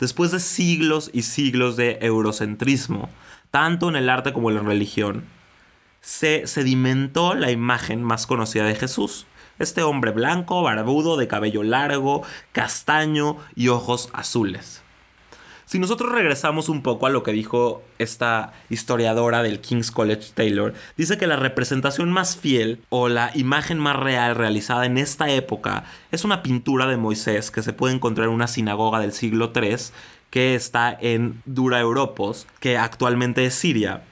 Después 0.00 0.30
de 0.30 0.40
siglos 0.40 1.10
y 1.12 1.22
siglos 1.22 1.76
de 1.76 1.98
eurocentrismo, 2.00 3.10
tanto 3.50 3.90
en 3.90 3.96
el 3.96 4.08
arte 4.08 4.32
como 4.32 4.48
en 4.48 4.56
la 4.56 4.62
religión, 4.62 5.24
se 6.00 6.46
sedimentó 6.46 7.34
la 7.34 7.50
imagen 7.50 8.02
más 8.02 8.26
conocida 8.26 8.64
de 8.64 8.74
Jesús, 8.74 9.26
este 9.62 9.82
hombre 9.82 10.10
blanco, 10.10 10.62
barbudo, 10.62 11.16
de 11.16 11.28
cabello 11.28 11.62
largo, 11.62 12.22
castaño 12.52 13.36
y 13.54 13.68
ojos 13.68 14.10
azules. 14.12 14.82
Si 15.72 15.78
nosotros 15.78 16.12
regresamos 16.12 16.68
un 16.68 16.82
poco 16.82 17.06
a 17.06 17.10
lo 17.10 17.22
que 17.22 17.32
dijo 17.32 17.82
esta 17.98 18.52
historiadora 18.68 19.42
del 19.42 19.60
King's 19.60 19.90
College 19.90 20.32
Taylor, 20.34 20.74
dice 20.98 21.16
que 21.16 21.26
la 21.26 21.36
representación 21.36 22.12
más 22.12 22.36
fiel 22.36 22.82
o 22.90 23.08
la 23.08 23.30
imagen 23.34 23.78
más 23.78 23.96
real 23.96 24.36
realizada 24.36 24.84
en 24.84 24.98
esta 24.98 25.30
época 25.30 25.84
es 26.10 26.26
una 26.26 26.42
pintura 26.42 26.86
de 26.86 26.98
Moisés 26.98 27.50
que 27.50 27.62
se 27.62 27.72
puede 27.72 27.94
encontrar 27.94 28.28
en 28.28 28.34
una 28.34 28.48
sinagoga 28.48 29.00
del 29.00 29.12
siglo 29.12 29.50
III 29.54 29.76
que 30.28 30.54
está 30.54 30.94
en 31.00 31.40
Dura 31.46 31.80
Europos, 31.80 32.46
que 32.60 32.76
actualmente 32.76 33.46
es 33.46 33.54
Siria. 33.54 34.02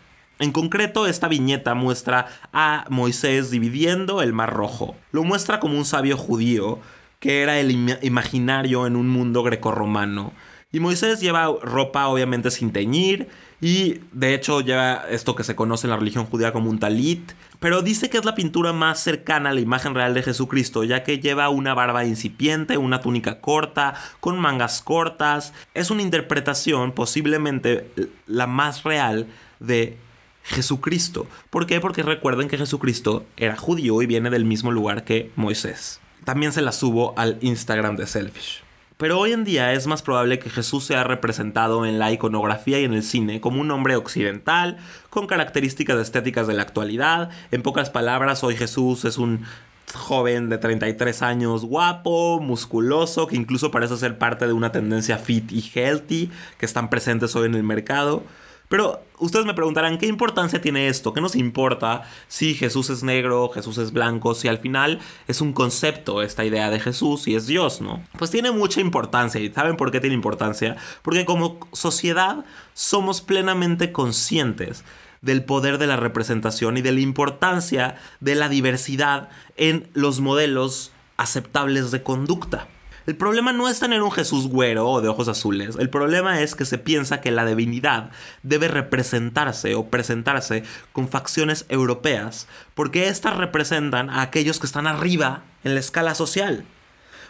En 0.41 0.53
concreto, 0.53 1.07
esta 1.07 1.29
viñeta 1.29 1.75
muestra 1.75 2.27
a 2.51 2.87
Moisés 2.89 3.51
dividiendo 3.51 4.23
el 4.23 4.33
Mar 4.33 4.51
Rojo. 4.55 4.97
Lo 5.13 5.23
muestra 5.23 5.61
como 5.61 5.77
un 5.77 5.85
sabio 5.85 6.17
judío 6.17 6.79
que 7.19 7.43
era 7.43 7.61
el 7.61 7.71
imaginario 8.03 8.87
en 8.87 8.97
un 8.97 9.07
mundo 9.07 9.43
grecorromano. 9.43 10.33
Y 10.73 10.81
Moisés 10.81 11.21
lleva 11.21 11.55
ropa 11.63 12.07
obviamente 12.07 12.51
sin 12.51 12.73
teñir 12.73 13.29
y 13.61 14.01
de 14.13 14.33
hecho 14.33 14.63
lleva 14.63 15.05
esto 15.11 15.35
que 15.35 15.45
se 15.45 15.55
conoce 15.55 15.87
en 15.87 15.91
la 15.91 15.99
religión 15.99 16.25
judía 16.25 16.55
como 16.55 16.71
un 16.71 16.79
talit, 16.79 17.33
pero 17.59 17.83
dice 17.83 18.09
que 18.09 18.17
es 18.17 18.25
la 18.25 18.35
pintura 18.35 18.73
más 18.73 19.01
cercana 19.01 19.51
a 19.51 19.53
la 19.53 19.61
imagen 19.61 19.95
real 19.95 20.15
de 20.15 20.23
Jesucristo, 20.23 20.85
ya 20.85 21.03
que 21.03 21.19
lleva 21.19 21.51
una 21.51 21.75
barba 21.75 22.07
incipiente, 22.07 22.79
una 22.79 23.03
túnica 23.03 23.43
corta, 23.43 23.93
con 24.21 24.39
mangas 24.39 24.81
cortas. 24.81 25.53
Es 25.75 25.91
una 25.91 26.01
interpretación 26.01 26.93
posiblemente 26.93 27.91
la 28.27 28.47
más 28.47 28.85
real 28.85 29.27
de 29.59 29.99
Jesucristo. 30.43 31.27
¿Por 31.51 31.67
qué? 31.67 31.81
Porque 31.81 32.03
recuerden 32.03 32.49
que 32.49 32.59
Jesucristo 32.59 33.25
era 33.37 33.57
judío 33.57 34.03
y 34.03 34.07
viene 34.07 34.31
del 34.31 34.45
mismo 34.45 34.71
lugar 34.71 35.05
que 35.05 35.31
Moisés. 35.37 36.01
También 36.25 36.53
se 36.53 36.63
la 36.63 36.73
subo 36.73 37.15
al 37.17 37.39
Instagram 37.41 37.97
de 37.97 38.07
Selfish. 38.07 38.63
Pero 39.01 39.19
hoy 39.19 39.33
en 39.33 39.45
día 39.45 39.73
es 39.73 39.87
más 39.87 40.03
probable 40.03 40.39
que 40.39 40.51
Jesús 40.51 40.85
sea 40.85 41.05
representado 41.05 41.87
en 41.87 41.99
la 41.99 42.13
iconografía 42.13 42.81
y 42.81 42.85
en 42.85 42.93
el 42.93 43.03
cine 43.03 43.41
como 43.41 43.63
un 43.63 43.71
hombre 43.71 43.97
occidental, 43.97 44.77
con 45.09 45.27
características 45.27 45.99
estéticas 45.99 46.47
de 46.47 46.53
la 46.53 46.61
actualidad. 46.61 47.31
En 47.51 47.63
pocas 47.63 47.89
palabras, 47.89 48.45
hoy 48.45 48.57
Jesús 48.57 49.07
es 49.07 49.17
un 49.17 49.47
joven 49.95 50.51
de 50.51 50.59
33 50.59 51.23
años, 51.23 51.65
guapo, 51.65 52.41
musculoso, 52.41 53.27
que 53.27 53.37
incluso 53.37 53.71
parece 53.71 53.97
ser 53.97 54.19
parte 54.19 54.47
de 54.47 54.53
una 54.53 54.71
tendencia 54.71 55.17
fit 55.17 55.51
y 55.51 55.65
healthy 55.75 56.31
que 56.59 56.67
están 56.67 56.91
presentes 56.91 57.35
hoy 57.37 57.47
en 57.47 57.55
el 57.55 57.63
mercado. 57.63 58.23
Pero 58.71 59.03
ustedes 59.19 59.47
me 59.47 59.55
preguntarán, 59.55 59.99
¿qué 59.99 60.07
importancia 60.07 60.61
tiene 60.61 60.87
esto? 60.87 61.13
¿Qué 61.13 61.21
nos 61.21 61.35
importa 61.35 62.03
si 62.29 62.55
Jesús 62.55 62.89
es 62.89 63.03
negro, 63.03 63.49
Jesús 63.49 63.79
es 63.79 63.93
blanco, 63.93 64.33
si 64.33 64.47
al 64.47 64.59
final 64.59 65.01
es 65.27 65.41
un 65.41 65.53
concepto 65.53 66.23
esta 66.23 66.45
idea 66.45 66.71
de 66.71 66.79
Jesús 66.79 67.27
y 67.27 67.35
es 67.35 67.49
Dios, 67.49 67.81
¿no? 67.81 68.01
Pues 68.17 68.31
tiene 68.31 68.53
mucha 68.53 68.81
importancia. 68.81 69.41
¿Y 69.41 69.51
saben 69.51 69.77
por 69.77 69.91
qué 69.91 69.99
tiene 69.99 70.15
importancia? 70.15 70.77
Porque 71.03 71.25
como 71.25 71.59
sociedad 71.73 72.45
somos 72.73 73.23
plenamente 73.23 73.91
conscientes 73.91 74.85
del 75.21 75.45
poder 75.45 75.79
de 75.79 75.89
la 75.89 75.97
representación 75.97 76.77
y 76.77 76.83
de 76.83 76.93
la 76.93 77.01
importancia 77.01 77.97
de 78.21 78.37
la 78.37 78.49
diversidad 78.49 79.31
en 79.57 79.89
los 79.95 80.21
modelos 80.21 80.93
aceptables 81.17 81.91
de 81.91 82.05
conducta. 82.05 82.69
El 83.07 83.17
problema 83.17 83.53
no 83.53 83.69
es 83.69 83.81
tener 83.81 84.03
un 84.03 84.13
Jesús 84.13 84.49
güero 84.49 84.87
o 84.87 85.01
de 85.01 85.09
ojos 85.09 85.29
azules. 85.29 85.77
El 85.79 85.89
problema 85.89 86.43
es 86.43 86.55
que 86.55 86.67
se 86.67 86.77
piensa 86.77 87.21
que 87.21 87.31
la 87.31 87.47
divinidad 87.47 88.11
debe 88.43 88.69
representarse 88.69 89.75
o 89.75 89.89
presentarse 89.89 90.65
con 90.93 91.09
facciones 91.09 91.65
europeas, 91.69 92.47
porque 92.75 93.09
éstas 93.09 93.37
representan 93.37 94.11
a 94.11 94.23
aquellos 94.23 94.61
que 94.61 94.67
están 94.67 94.87
arriba 94.87 95.43
en 95.65 95.75
la 95.75 95.81
escala 95.81 96.15
social. 96.15 96.65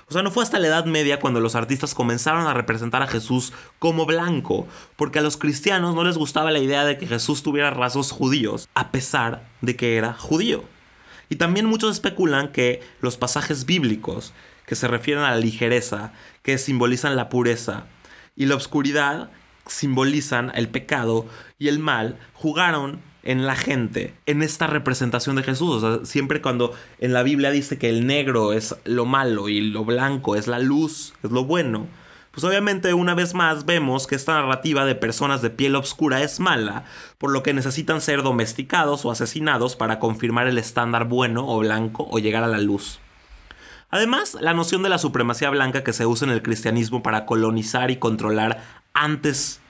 O 0.09 0.12
sea, 0.12 0.22
no 0.22 0.33
fue 0.33 0.42
hasta 0.42 0.59
la 0.59 0.66
Edad 0.66 0.87
Media 0.87 1.20
cuando 1.20 1.38
los 1.38 1.54
artistas 1.54 1.94
comenzaron 1.94 2.48
a 2.48 2.54
representar 2.54 3.00
a 3.00 3.06
Jesús 3.06 3.52
como 3.78 4.06
blanco, 4.06 4.66
porque 4.96 5.20
a 5.20 5.22
los 5.22 5.37
cristianos 5.37 5.94
no 5.94 6.02
les 6.02 6.18
gustaba 6.18 6.50
la 6.50 6.59
idea 6.59 6.85
de 6.85 6.98
que 6.98 7.06
Jesús 7.06 7.44
tuviera 7.44 7.70
rasgos 7.70 8.11
judíos, 8.11 8.68
a 8.74 8.90
pesar 8.90 9.44
de 9.61 9.76
que 9.76 9.96
era 9.96 10.14
judío. 10.14 10.64
Y 11.28 11.37
también 11.37 11.66
muchos 11.66 11.92
especulan 11.92 12.50
que 12.50 12.83
los 13.00 13.16
pasajes 13.16 13.66
bíblicos 13.66 14.33
que 14.70 14.76
se 14.76 14.87
refieren 14.87 15.24
a 15.24 15.33
la 15.33 15.37
ligereza, 15.37 16.12
que 16.44 16.56
simbolizan 16.56 17.16
la 17.16 17.28
pureza, 17.28 17.87
y 18.37 18.46
la 18.46 18.54
oscuridad 18.54 19.28
simbolizan 19.66 20.52
el 20.54 20.68
pecado 20.68 21.26
y 21.59 21.66
el 21.66 21.80
mal, 21.80 22.20
jugaron 22.35 23.00
en 23.24 23.48
la 23.48 23.56
gente, 23.56 24.14
en 24.26 24.42
esta 24.44 24.68
representación 24.68 25.35
de 25.35 25.42
Jesús. 25.42 25.83
O 25.83 25.96
sea, 25.96 26.06
siempre 26.06 26.40
cuando 26.40 26.72
en 27.00 27.12
la 27.12 27.24
Biblia 27.24 27.50
dice 27.50 27.78
que 27.78 27.88
el 27.88 28.06
negro 28.06 28.52
es 28.52 28.76
lo 28.85 29.06
malo 29.06 29.48
y 29.48 29.61
lo 29.61 29.85
blanco 29.85 30.37
es 30.37 30.46
la 30.46 30.61
luz, 30.61 31.14
es 31.24 31.33
lo 31.33 31.44
bueno, 31.44 31.88
pues 32.30 32.44
obviamente 32.44 32.94
una 32.94 33.16
vez 33.16 33.35
más 33.35 33.66
vemos 33.66 34.06
que 34.06 34.14
esta 34.14 34.35
narrativa 34.35 34.85
de 34.85 34.94
personas 34.94 35.42
de 35.42 35.50
piel 35.50 35.74
oscura 35.74 36.22
es 36.22 36.38
mala, 36.38 36.85
por 37.18 37.33
lo 37.33 37.42
que 37.42 37.54
necesitan 37.54 38.00
ser 38.00 38.22
domesticados 38.22 39.04
o 39.04 39.11
asesinados 39.11 39.74
para 39.74 39.98
confirmar 39.98 40.46
el 40.46 40.59
estándar 40.59 41.09
bueno 41.09 41.44
o 41.48 41.59
blanco 41.59 42.06
o 42.09 42.20
llegar 42.20 42.44
a 42.44 42.48
la 42.48 42.59
luz. 42.59 43.00
Además, 43.90 44.37
la 44.40 44.55
noción 44.55 44.83
de 44.83 44.88
la 44.88 44.98
supremacía 44.98 45.50
blanca 45.50 45.83
que 45.83 45.92
se 45.92 46.07
usa 46.07 46.26
en 46.26 46.33
el 46.33 46.42
cristianismo 46.42 47.03
para 47.03 47.26
colonizar 47.26 47.90
y 47.90 47.96
controlar 47.96 48.62
antes 48.94 49.61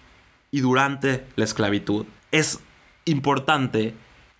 y 0.51 0.61
durante 0.61 1.27
la 1.37 1.45
esclavitud 1.45 2.07
es 2.33 2.61
importante 3.05 3.95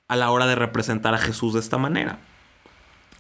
a 0.09 0.17
la 0.17 0.31
hora 0.31 0.47
de 0.47 0.55
representar 0.55 1.15
a 1.15 1.19
Jesús 1.19 1.55
de 1.55 1.61
esta 1.61 1.79
manera. 1.79 2.19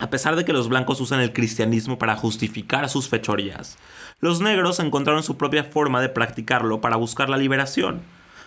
A 0.01 0.11
pesar 0.11 0.35
de 0.35 0.45
que 0.45 0.53
los 0.53 0.69
blancos 0.69 1.01
usan 1.01 1.21
el 1.21 1.33
cristianismo 1.33 1.99
para 1.99 2.17
justificar 2.17 2.89
sus 2.89 3.09
fechorías, 3.09 3.79
los 4.19 4.41
negros 4.41 4.81
encontraron 4.81 5.23
su 5.23 5.37
propia 5.37 5.65
forma 5.65 6.01
de 6.01 6.09
practicarlo 6.09 6.81
para 6.81 6.97
buscar 6.97 7.29
la 7.29 7.37
liberación. 7.37 8.01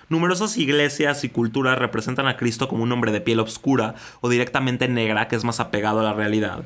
Numerosas 0.10 0.58
iglesias 0.58 1.24
y 1.24 1.30
culturas 1.30 1.80
representan 1.80 2.28
a 2.28 2.38
Cristo 2.38 2.68
como 2.68 2.84
un 2.84 2.92
hombre 2.92 3.12
de 3.12 3.22
piel 3.22 3.40
oscura 3.40 3.96
o 4.22 4.30
directamente 4.30 4.88
negra 4.88 5.28
que 5.28 5.36
es 5.36 5.44
más 5.44 5.60
apegado 5.60 6.00
a 6.00 6.04
la 6.04 6.14
realidad, 6.14 6.64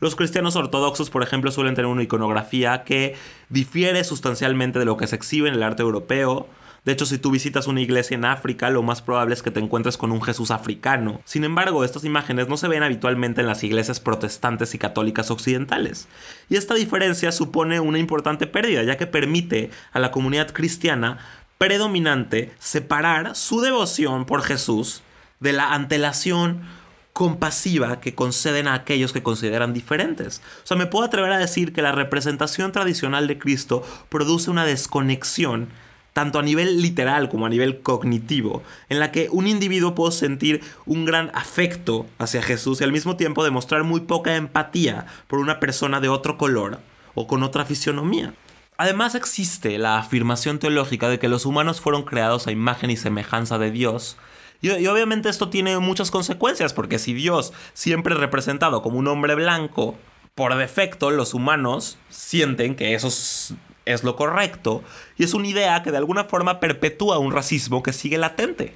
los 0.00 0.16
cristianos 0.16 0.56
ortodoxos, 0.56 1.10
por 1.10 1.22
ejemplo, 1.22 1.52
suelen 1.52 1.74
tener 1.74 1.90
una 1.90 2.02
iconografía 2.02 2.84
que 2.84 3.16
difiere 3.50 4.02
sustancialmente 4.02 4.78
de 4.78 4.86
lo 4.86 4.96
que 4.96 5.06
se 5.06 5.16
exhibe 5.16 5.48
en 5.48 5.54
el 5.54 5.62
arte 5.62 5.82
europeo. 5.82 6.48
De 6.86 6.92
hecho, 6.92 7.04
si 7.04 7.18
tú 7.18 7.30
visitas 7.30 7.66
una 7.66 7.82
iglesia 7.82 8.14
en 8.14 8.24
África, 8.24 8.70
lo 8.70 8.82
más 8.82 9.02
probable 9.02 9.34
es 9.34 9.42
que 9.42 9.50
te 9.50 9.60
encuentres 9.60 9.98
con 9.98 10.12
un 10.12 10.22
Jesús 10.22 10.50
africano. 10.50 11.20
Sin 11.26 11.44
embargo, 11.44 11.84
estas 11.84 12.04
imágenes 12.04 12.48
no 12.48 12.56
se 12.56 12.68
ven 12.68 12.82
habitualmente 12.82 13.42
en 13.42 13.46
las 13.46 13.62
iglesias 13.62 14.00
protestantes 14.00 14.74
y 14.74 14.78
católicas 14.78 15.30
occidentales. 15.30 16.08
Y 16.48 16.56
esta 16.56 16.74
diferencia 16.74 17.32
supone 17.32 17.80
una 17.80 17.98
importante 17.98 18.46
pérdida, 18.46 18.82
ya 18.82 18.96
que 18.96 19.06
permite 19.06 19.70
a 19.92 19.98
la 19.98 20.10
comunidad 20.10 20.50
cristiana 20.52 21.18
predominante 21.58 22.54
separar 22.58 23.36
su 23.36 23.60
devoción 23.60 24.24
por 24.24 24.40
Jesús 24.40 25.02
de 25.40 25.52
la 25.52 25.74
antelación 25.74 26.62
compasiva 27.12 28.00
que 28.00 28.14
conceden 28.14 28.68
a 28.68 28.74
aquellos 28.74 29.12
que 29.12 29.22
consideran 29.22 29.72
diferentes. 29.72 30.40
O 30.62 30.66
sea, 30.66 30.76
me 30.76 30.86
puedo 30.86 31.04
atrever 31.04 31.32
a 31.32 31.38
decir 31.38 31.72
que 31.72 31.82
la 31.82 31.92
representación 31.92 32.72
tradicional 32.72 33.26
de 33.26 33.38
Cristo 33.38 33.84
produce 34.08 34.50
una 34.50 34.64
desconexión 34.64 35.68
tanto 36.12 36.38
a 36.38 36.42
nivel 36.42 36.82
literal 36.82 37.28
como 37.28 37.46
a 37.46 37.48
nivel 37.48 37.80
cognitivo, 37.80 38.62
en 38.88 38.98
la 38.98 39.12
que 39.12 39.28
un 39.30 39.46
individuo 39.46 39.94
puede 39.94 40.12
sentir 40.12 40.60
un 40.86 41.04
gran 41.04 41.30
afecto 41.34 42.06
hacia 42.18 42.42
Jesús 42.42 42.80
y 42.80 42.84
al 42.84 42.92
mismo 42.92 43.16
tiempo 43.16 43.44
demostrar 43.44 43.84
muy 43.84 44.00
poca 44.00 44.36
empatía 44.36 45.06
por 45.28 45.38
una 45.38 45.60
persona 45.60 46.00
de 46.00 46.08
otro 46.08 46.36
color 46.36 46.80
o 47.14 47.26
con 47.26 47.42
otra 47.42 47.64
fisionomía. 47.64 48.34
Además 48.76 49.14
existe 49.14 49.78
la 49.78 49.98
afirmación 49.98 50.58
teológica 50.58 51.08
de 51.08 51.18
que 51.18 51.28
los 51.28 51.44
humanos 51.44 51.80
fueron 51.80 52.02
creados 52.02 52.46
a 52.46 52.52
imagen 52.52 52.90
y 52.90 52.96
semejanza 52.96 53.58
de 53.58 53.70
Dios, 53.70 54.16
y, 54.62 54.86
obviamente 54.86 55.28
esto 55.28 55.48
tiene 55.48 55.78
muchas 55.78 56.10
consecuencias, 56.10 56.72
porque 56.72 56.98
si 56.98 57.14
Dios 57.14 57.52
siempre 57.72 58.14
es 58.14 58.20
representado 58.20 58.82
como 58.82 58.98
un 58.98 59.08
hombre 59.08 59.34
blanco, 59.34 59.96
por 60.34 60.54
defecto 60.56 61.10
los 61.10 61.34
humanos 61.34 61.98
sienten 62.08 62.76
que 62.76 62.94
eso 62.94 63.08
es, 63.08 64.04
lo 64.04 64.16
correcto, 64.16 64.82
y 65.16 65.24
es 65.24 65.34
una 65.34 65.48
idea 65.48 65.82
que 65.82 65.90
de 65.90 65.96
alguna 65.96 66.24
forma 66.24 66.60
perpetúa 66.60 67.18
un 67.18 67.32
racismo 67.32 67.82
que 67.82 67.92
sigue 67.92 68.18
latente. 68.18 68.74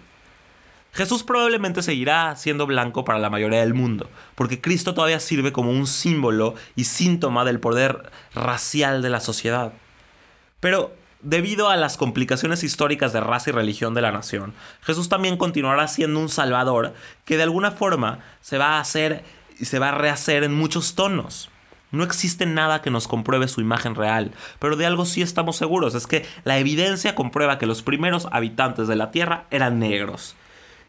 Jesús 0.93 1.25
probablemente 1.25 1.83
seguirá 1.83 2.37
siendo 2.37 2.67
blanco 2.67 3.05
para 3.05 3.19
la 3.19 3.29
mayoría 3.29 3.61
del 3.61 3.75
mundo, 3.75 4.09
porque 4.37 4.61
Cristo 4.61 4.95
todavía 4.95 5.21
sirve 5.21 5.53
como 5.53 5.71
un 5.71 5.87
símbolo 5.87 6.55
y 6.77 6.85
síntoma 6.85 7.45
del 7.45 7.61
poder 7.61 8.11
racial 8.35 9.03
de 9.03 9.11
la 9.11 9.21
sociedad. 9.21 9.73
Pero 10.61 10.95
Debido 11.25 11.71
a 11.71 11.77
las 11.77 11.97
complicaciones 11.97 12.63
históricas 12.65 13.15
de 13.15 13.21
raza 13.21 13.49
y 13.49 13.55
religión 13.55 13.95
de 13.95 14.03
la 14.03 14.13
nación, 14.13 14.53
Jesús 14.83 15.09
también 15.09 15.39
continuará 15.39 15.89
siendo 15.89 16.21
un 16.21 16.29
salvador 16.29 16.93
que 17.25 17.39
de 17.39 17.45
alguna 17.45 17.71
forma 17.71 18.19
se 18.43 18.59
va 18.59 18.77
a 18.77 18.81
hacer 18.81 19.25
y 19.59 19.65
se 19.65 19.79
va 19.79 19.89
a 19.89 19.95
rehacer 19.95 20.45
en 20.45 20.53
muchos 20.53 20.95
tonos. 20.95 21.49
No 21.93 22.05
existe 22.05 22.45
nada 22.45 22.83
que 22.83 22.91
nos 22.91 23.09
compruebe 23.09 23.49
su 23.49 23.63
imagen 23.63 23.95
real, 23.95 24.33
pero 24.59 24.77
de 24.77 24.85
algo 24.85 25.07
sí 25.07 25.23
estamos 25.23 25.57
seguros, 25.57 25.95
es 25.95 26.07
que 26.07 26.27
la 26.45 26.59
evidencia 26.59 27.15
comprueba 27.15 27.57
que 27.57 27.65
los 27.65 27.83
primeros 27.83 28.29
habitantes 28.31 28.87
de 28.87 28.97
la 28.97 29.11
Tierra 29.11 29.47
eran 29.51 29.79
negros. 29.79 30.37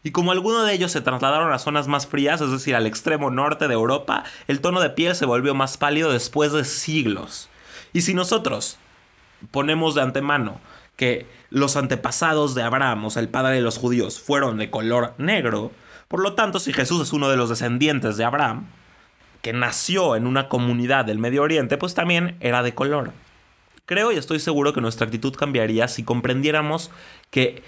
Y 0.02 0.10
como 0.10 0.32
algunos 0.32 0.66
de 0.66 0.74
ellos 0.74 0.92
se 0.92 1.00
trasladaron 1.00 1.50
a 1.50 1.58
zonas 1.58 1.88
más 1.88 2.06
frías, 2.06 2.42
es 2.42 2.50
decir, 2.50 2.76
al 2.76 2.86
extremo 2.86 3.30
norte 3.30 3.68
de 3.68 3.74
Europa, 3.74 4.24
el 4.48 4.60
tono 4.60 4.80
de 4.80 4.90
piel 4.90 5.14
se 5.14 5.24
volvió 5.24 5.54
más 5.54 5.78
pálido 5.78 6.12
después 6.12 6.52
de 6.52 6.66
siglos. 6.66 7.48
Y 7.94 8.02
si 8.02 8.12
nosotros 8.12 8.76
ponemos 9.50 9.94
de 9.94 10.02
antemano 10.02 10.60
que 10.96 11.26
los 11.50 11.76
antepasados 11.76 12.54
de 12.54 12.62
Abraham, 12.62 13.04
o 13.04 13.10
sea, 13.10 13.22
el 13.22 13.28
padre 13.28 13.56
de 13.56 13.60
los 13.60 13.78
judíos, 13.78 14.20
fueron 14.20 14.56
de 14.56 14.70
color 14.70 15.14
negro, 15.18 15.72
por 16.08 16.20
lo 16.20 16.34
tanto, 16.34 16.60
si 16.60 16.72
Jesús 16.72 17.02
es 17.02 17.12
uno 17.12 17.28
de 17.28 17.36
los 17.36 17.48
descendientes 17.48 18.16
de 18.16 18.24
Abraham, 18.24 18.68
que 19.42 19.52
nació 19.52 20.16
en 20.16 20.26
una 20.26 20.48
comunidad 20.48 21.04
del 21.04 21.18
Medio 21.18 21.42
Oriente, 21.42 21.76
pues 21.76 21.94
también 21.94 22.36
era 22.40 22.62
de 22.62 22.74
color. 22.74 23.12
Creo 23.86 24.10
y 24.10 24.16
estoy 24.16 24.40
seguro 24.40 24.72
que 24.72 24.80
nuestra 24.80 25.06
actitud 25.06 25.34
cambiaría 25.34 25.88
si 25.88 26.02
comprendiéramos 26.02 26.90
que 27.30 27.62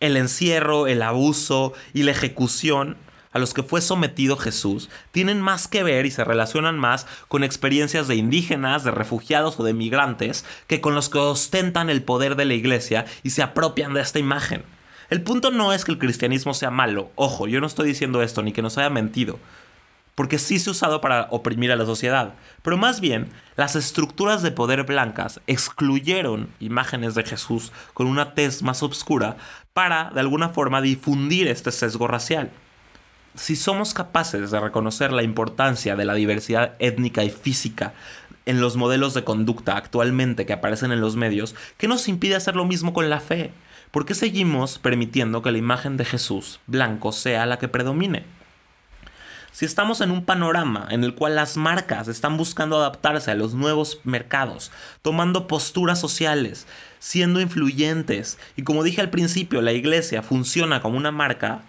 el 0.00 0.16
encierro, 0.16 0.86
el 0.86 1.02
abuso 1.02 1.72
y 1.92 2.04
la 2.04 2.12
ejecución 2.12 2.96
a 3.32 3.38
los 3.38 3.54
que 3.54 3.62
fue 3.62 3.80
sometido 3.80 4.36
Jesús 4.36 4.88
tienen 5.10 5.40
más 5.40 5.68
que 5.68 5.82
ver 5.82 6.06
y 6.06 6.10
se 6.10 6.24
relacionan 6.24 6.78
más 6.78 7.06
con 7.28 7.44
experiencias 7.44 8.08
de 8.08 8.16
indígenas, 8.16 8.84
de 8.84 8.90
refugiados 8.90 9.58
o 9.60 9.64
de 9.64 9.74
migrantes 9.74 10.44
que 10.66 10.80
con 10.80 10.94
los 10.94 11.08
que 11.08 11.18
ostentan 11.18 11.90
el 11.90 12.02
poder 12.02 12.36
de 12.36 12.44
la 12.44 12.54
iglesia 12.54 13.06
y 13.22 13.30
se 13.30 13.42
apropian 13.42 13.94
de 13.94 14.00
esta 14.00 14.18
imagen. 14.18 14.62
El 15.10 15.22
punto 15.22 15.50
no 15.50 15.72
es 15.72 15.84
que 15.84 15.92
el 15.92 15.98
cristianismo 15.98 16.52
sea 16.52 16.70
malo, 16.70 17.10
ojo, 17.14 17.46
yo 17.46 17.60
no 17.60 17.66
estoy 17.66 17.88
diciendo 17.88 18.22
esto 18.22 18.42
ni 18.42 18.52
que 18.52 18.60
nos 18.60 18.76
haya 18.76 18.90
mentido, 18.90 19.38
porque 20.14 20.38
sí 20.38 20.58
se 20.58 20.68
ha 20.68 20.72
usado 20.72 21.00
para 21.00 21.28
oprimir 21.30 21.72
a 21.72 21.76
la 21.76 21.86
sociedad, 21.86 22.34
pero 22.62 22.76
más 22.76 23.00
bien 23.00 23.30
las 23.56 23.74
estructuras 23.74 24.42
de 24.42 24.50
poder 24.50 24.82
blancas 24.82 25.40
excluyeron 25.46 26.50
imágenes 26.60 27.14
de 27.14 27.24
Jesús 27.24 27.72
con 27.94 28.06
una 28.06 28.34
tez 28.34 28.62
más 28.62 28.82
oscura 28.82 29.38
para, 29.72 30.10
de 30.10 30.20
alguna 30.20 30.50
forma, 30.50 30.82
difundir 30.82 31.48
este 31.48 31.72
sesgo 31.72 32.06
racial 32.06 32.50
si 33.38 33.54
somos 33.54 33.94
capaces 33.94 34.50
de 34.50 34.60
reconocer 34.60 35.12
la 35.12 35.22
importancia 35.22 35.94
de 35.94 36.04
la 36.04 36.14
diversidad 36.14 36.74
étnica 36.80 37.22
y 37.22 37.30
física 37.30 37.94
en 38.46 38.60
los 38.60 38.76
modelos 38.76 39.14
de 39.14 39.24
conducta 39.24 39.76
actualmente 39.76 40.44
que 40.44 40.52
aparecen 40.52 40.90
en 40.90 41.00
los 41.00 41.14
medios, 41.16 41.54
¿qué 41.76 41.86
nos 41.86 42.08
impide 42.08 42.34
hacer 42.34 42.56
lo 42.56 42.64
mismo 42.64 42.92
con 42.92 43.08
la 43.08 43.20
fe? 43.20 43.52
¿Por 43.92 44.06
qué 44.06 44.14
seguimos 44.14 44.78
permitiendo 44.78 45.40
que 45.40 45.52
la 45.52 45.58
imagen 45.58 45.96
de 45.96 46.04
Jesús 46.04 46.58
blanco 46.66 47.12
sea 47.12 47.46
la 47.46 47.58
que 47.58 47.68
predomine? 47.68 48.24
Si 49.52 49.64
estamos 49.64 50.00
en 50.00 50.10
un 50.10 50.24
panorama 50.24 50.86
en 50.90 51.04
el 51.04 51.14
cual 51.14 51.36
las 51.36 51.56
marcas 51.56 52.08
están 52.08 52.36
buscando 52.36 52.76
adaptarse 52.76 53.30
a 53.30 53.34
los 53.34 53.54
nuevos 53.54 54.00
mercados, 54.04 54.72
tomando 55.02 55.46
posturas 55.46 56.00
sociales, 56.00 56.66
siendo 56.98 57.40
influyentes, 57.40 58.38
y 58.56 58.62
como 58.62 58.82
dije 58.82 59.00
al 59.00 59.10
principio, 59.10 59.62
la 59.62 59.72
iglesia 59.72 60.22
funciona 60.22 60.80
como 60.80 60.96
una 60.96 61.12
marca, 61.12 61.62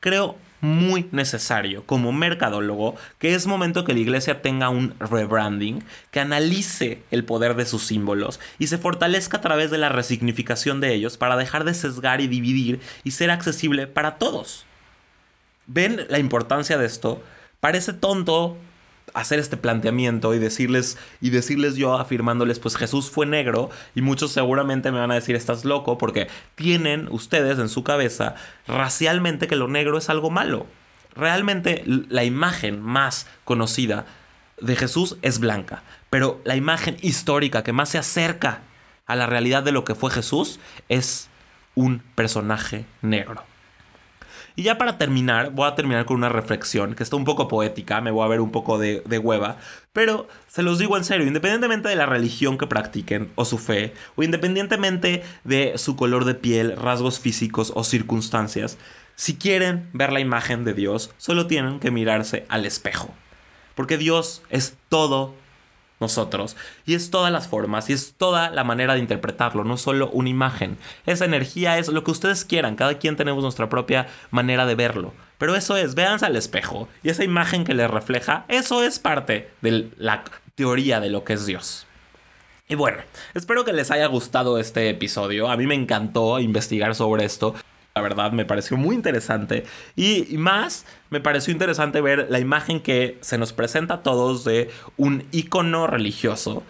creo 0.00 0.36
muy 0.62 1.08
necesario 1.10 1.84
como 1.84 2.12
mercadólogo 2.12 2.94
que 3.18 3.34
es 3.34 3.46
momento 3.46 3.84
que 3.84 3.92
la 3.92 3.98
iglesia 3.98 4.42
tenga 4.42 4.70
un 4.70 4.94
rebranding, 5.00 5.84
que 6.12 6.20
analice 6.20 7.02
el 7.10 7.24
poder 7.24 7.56
de 7.56 7.66
sus 7.66 7.82
símbolos 7.82 8.38
y 8.60 8.68
se 8.68 8.78
fortalezca 8.78 9.38
a 9.38 9.40
través 9.40 9.72
de 9.72 9.78
la 9.78 9.88
resignificación 9.88 10.80
de 10.80 10.94
ellos 10.94 11.18
para 11.18 11.36
dejar 11.36 11.64
de 11.64 11.74
sesgar 11.74 12.20
y 12.20 12.28
dividir 12.28 12.80
y 13.02 13.10
ser 13.10 13.32
accesible 13.32 13.88
para 13.88 14.18
todos. 14.18 14.64
¿Ven 15.66 16.06
la 16.08 16.20
importancia 16.20 16.78
de 16.78 16.86
esto? 16.86 17.22
Parece 17.58 17.92
tonto, 17.92 18.56
hacer 19.14 19.38
este 19.38 19.56
planteamiento 19.56 20.34
y 20.34 20.38
decirles 20.38 20.98
y 21.20 21.30
decirles 21.30 21.76
yo 21.76 21.98
afirmándoles 21.98 22.58
pues 22.58 22.76
Jesús 22.76 23.10
fue 23.10 23.26
negro 23.26 23.70
y 23.94 24.02
muchos 24.02 24.32
seguramente 24.32 24.90
me 24.90 24.98
van 24.98 25.10
a 25.10 25.16
decir 25.16 25.36
estás 25.36 25.64
loco 25.64 25.98
porque 25.98 26.28
tienen 26.54 27.08
ustedes 27.10 27.58
en 27.58 27.68
su 27.68 27.84
cabeza 27.84 28.34
racialmente 28.66 29.46
que 29.46 29.56
lo 29.56 29.68
negro 29.68 29.98
es 29.98 30.08
algo 30.08 30.30
malo. 30.30 30.66
Realmente 31.14 31.82
la 31.86 32.24
imagen 32.24 32.80
más 32.80 33.26
conocida 33.44 34.06
de 34.60 34.76
Jesús 34.76 35.18
es 35.22 35.40
blanca, 35.40 35.82
pero 36.08 36.40
la 36.44 36.56
imagen 36.56 36.96
histórica 37.02 37.62
que 37.62 37.72
más 37.72 37.90
se 37.90 37.98
acerca 37.98 38.62
a 39.06 39.16
la 39.16 39.26
realidad 39.26 39.62
de 39.62 39.72
lo 39.72 39.84
que 39.84 39.94
fue 39.94 40.10
Jesús 40.10 40.58
es 40.88 41.28
un 41.74 42.02
personaje 42.14 42.86
negro. 43.02 43.51
Y 44.56 44.64
ya 44.64 44.78
para 44.78 44.98
terminar, 44.98 45.52
voy 45.52 45.66
a 45.68 45.74
terminar 45.74 46.04
con 46.04 46.16
una 46.16 46.28
reflexión 46.28 46.94
que 46.94 47.02
está 47.02 47.16
un 47.16 47.24
poco 47.24 47.48
poética, 47.48 48.00
me 48.00 48.10
voy 48.10 48.24
a 48.24 48.28
ver 48.28 48.40
un 48.40 48.50
poco 48.50 48.78
de, 48.78 49.02
de, 49.06 49.18
hueva, 49.18 49.56
pero 49.92 50.28
se 50.46 50.62
los 50.62 50.78
digo 50.78 50.96
en 50.96 51.04
serio, 51.04 51.26
independientemente 51.26 51.88
de 51.88 51.96
la 51.96 52.06
religión 52.06 52.58
que 52.58 52.66
practiquen 52.66 53.30
o 53.34 53.44
su 53.44 53.58
fe, 53.58 53.94
o 54.16 54.22
independientemente 54.22 55.22
de 55.44 55.72
su 55.76 55.96
color 55.96 56.24
de 56.24 56.34
piel, 56.34 56.76
rasgos 56.76 57.18
físicos 57.18 57.72
o 57.74 57.84
circunstancias, 57.84 58.78
si 59.14 59.36
quieren 59.36 59.88
ver 59.92 60.12
la 60.12 60.20
imagen 60.20 60.64
de 60.64 60.74
Dios, 60.74 61.10
solo 61.16 61.46
tienen 61.46 61.80
que 61.80 61.90
mirarse 61.90 62.46
al 62.48 62.66
espejo. 62.66 63.14
Porque 63.74 63.98
Dios 63.98 64.42
es 64.50 64.76
todo 64.88 65.34
nosotros. 66.02 66.56
Y 66.84 66.94
es 66.94 67.10
todas 67.10 67.32
las 67.32 67.48
formas 67.48 67.88
y 67.88 67.94
es 67.94 68.12
toda 68.18 68.50
la 68.50 68.64
manera 68.64 68.92
de 68.92 69.00
interpretarlo, 69.00 69.64
no 69.64 69.78
solo 69.78 70.10
una 70.10 70.28
imagen. 70.28 70.76
Esa 71.06 71.24
energía 71.24 71.78
es 71.78 71.88
lo 71.88 72.04
que 72.04 72.10
ustedes 72.10 72.44
quieran, 72.44 72.76
cada 72.76 72.98
quien 72.98 73.16
tenemos 73.16 73.42
nuestra 73.42 73.70
propia 73.70 74.08
manera 74.30 74.66
de 74.66 74.74
verlo. 74.74 75.14
Pero 75.38 75.56
eso 75.56 75.76
es, 75.76 75.94
véanse 75.94 76.26
al 76.26 76.36
espejo 76.36 76.88
y 77.02 77.08
esa 77.08 77.24
imagen 77.24 77.64
que 77.64 77.74
les 77.74 77.90
refleja, 77.90 78.44
eso 78.48 78.82
es 78.82 78.98
parte 78.98 79.50
de 79.62 79.90
la 79.96 80.24
teoría 80.54 81.00
de 81.00 81.10
lo 81.10 81.24
que 81.24 81.32
es 81.32 81.46
Dios. 81.46 81.86
Y 82.68 82.74
bueno, 82.74 82.98
espero 83.34 83.64
que 83.64 83.72
les 83.72 83.90
haya 83.90 84.06
gustado 84.06 84.58
este 84.58 84.88
episodio. 84.88 85.50
A 85.50 85.56
mí 85.56 85.66
me 85.66 85.74
encantó 85.74 86.38
investigar 86.38 86.94
sobre 86.94 87.24
esto. 87.24 87.54
La 87.94 88.02
verdad 88.02 88.32
me 88.32 88.44
pareció 88.44 88.76
muy 88.76 88.94
interesante. 88.94 89.64
Y, 89.96 90.36
más, 90.38 90.86
me 91.10 91.20
pareció 91.20 91.52
interesante 91.52 92.00
ver 92.00 92.28
la 92.30 92.40
imagen 92.40 92.80
que 92.80 93.18
se 93.20 93.38
nos 93.38 93.52
presenta 93.52 93.94
a 93.94 94.02
todos 94.02 94.44
de 94.44 94.70
un 94.96 95.26
icono 95.30 95.86
religioso 95.86 96.62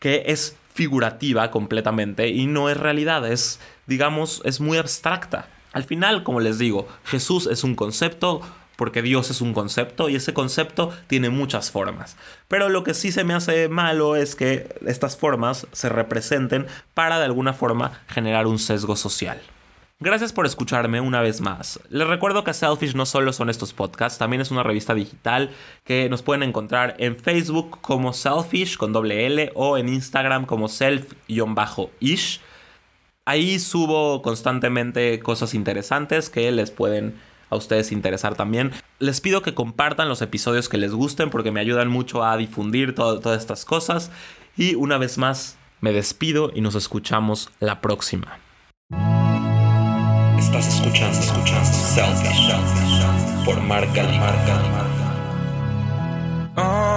que 0.00 0.24
es 0.26 0.56
figurativa 0.74 1.50
completamente 1.50 2.28
y 2.28 2.46
no 2.46 2.68
es 2.68 2.76
realidad, 2.76 3.26
es, 3.30 3.60
digamos, 3.86 4.42
es 4.44 4.60
muy 4.60 4.76
abstracta. 4.76 5.48
Al 5.72 5.84
final, 5.84 6.22
como 6.22 6.40
les 6.40 6.58
digo, 6.58 6.86
Jesús 7.04 7.46
es 7.46 7.64
un 7.64 7.74
concepto 7.74 8.42
porque 8.76 9.00
Dios 9.02 9.30
es 9.30 9.40
un 9.40 9.54
concepto 9.54 10.08
y 10.08 10.16
ese 10.16 10.34
concepto 10.34 10.92
tiene 11.06 11.30
muchas 11.30 11.70
formas. 11.70 12.16
Pero 12.48 12.68
lo 12.68 12.84
que 12.84 12.92
sí 12.92 13.10
se 13.10 13.24
me 13.24 13.34
hace 13.34 13.68
malo 13.68 14.16
es 14.16 14.36
que 14.36 14.68
estas 14.86 15.16
formas 15.16 15.66
se 15.72 15.88
representen 15.88 16.66
para 16.92 17.18
de 17.18 17.24
alguna 17.24 17.54
forma 17.54 18.00
generar 18.08 18.46
un 18.46 18.58
sesgo 18.58 18.96
social. 18.96 19.40
Gracias 19.98 20.34
por 20.34 20.44
escucharme 20.44 21.00
una 21.00 21.22
vez 21.22 21.40
más. 21.40 21.80
Les 21.88 22.06
recuerdo 22.06 22.44
que 22.44 22.52
Selfish 22.52 22.94
no 22.94 23.06
solo 23.06 23.32
son 23.32 23.48
estos 23.48 23.72
podcasts, 23.72 24.18
también 24.18 24.42
es 24.42 24.50
una 24.50 24.62
revista 24.62 24.92
digital 24.94 25.50
que 25.84 26.10
nos 26.10 26.20
pueden 26.22 26.42
encontrar 26.42 26.96
en 26.98 27.16
Facebook 27.16 27.80
como 27.80 28.12
Selfish 28.12 28.76
con 28.76 28.92
doble 28.92 29.24
L 29.24 29.52
o 29.54 29.78
en 29.78 29.88
Instagram 29.88 30.44
como 30.44 30.68
self-ish. 30.68 32.40
Ahí 33.24 33.58
subo 33.58 34.20
constantemente 34.20 35.18
cosas 35.20 35.54
interesantes 35.54 36.28
que 36.28 36.52
les 36.52 36.70
pueden 36.70 37.18
a 37.48 37.56
ustedes 37.56 37.90
interesar 37.90 38.34
también. 38.34 38.72
Les 38.98 39.22
pido 39.22 39.40
que 39.40 39.54
compartan 39.54 40.10
los 40.10 40.20
episodios 40.20 40.68
que 40.68 40.76
les 40.76 40.92
gusten 40.92 41.30
porque 41.30 41.52
me 41.52 41.60
ayudan 41.60 41.88
mucho 41.88 42.22
a 42.22 42.36
difundir 42.36 42.94
todas 42.94 43.40
estas 43.40 43.64
cosas. 43.64 44.10
Y 44.58 44.74
una 44.74 44.98
vez 44.98 45.16
más, 45.16 45.56
me 45.80 45.92
despido 45.92 46.52
y 46.54 46.60
nos 46.60 46.74
escuchamos 46.74 47.50
la 47.60 47.80
próxima. 47.80 48.38
Estás 50.46 50.68
escuchando, 50.68 51.18
escuchando 51.18 51.64
Selfish, 51.64 52.52
por 53.44 53.60
marca, 53.62 54.04
marca, 54.04 54.54
marca. 56.54 56.62
Oh. 56.62 56.95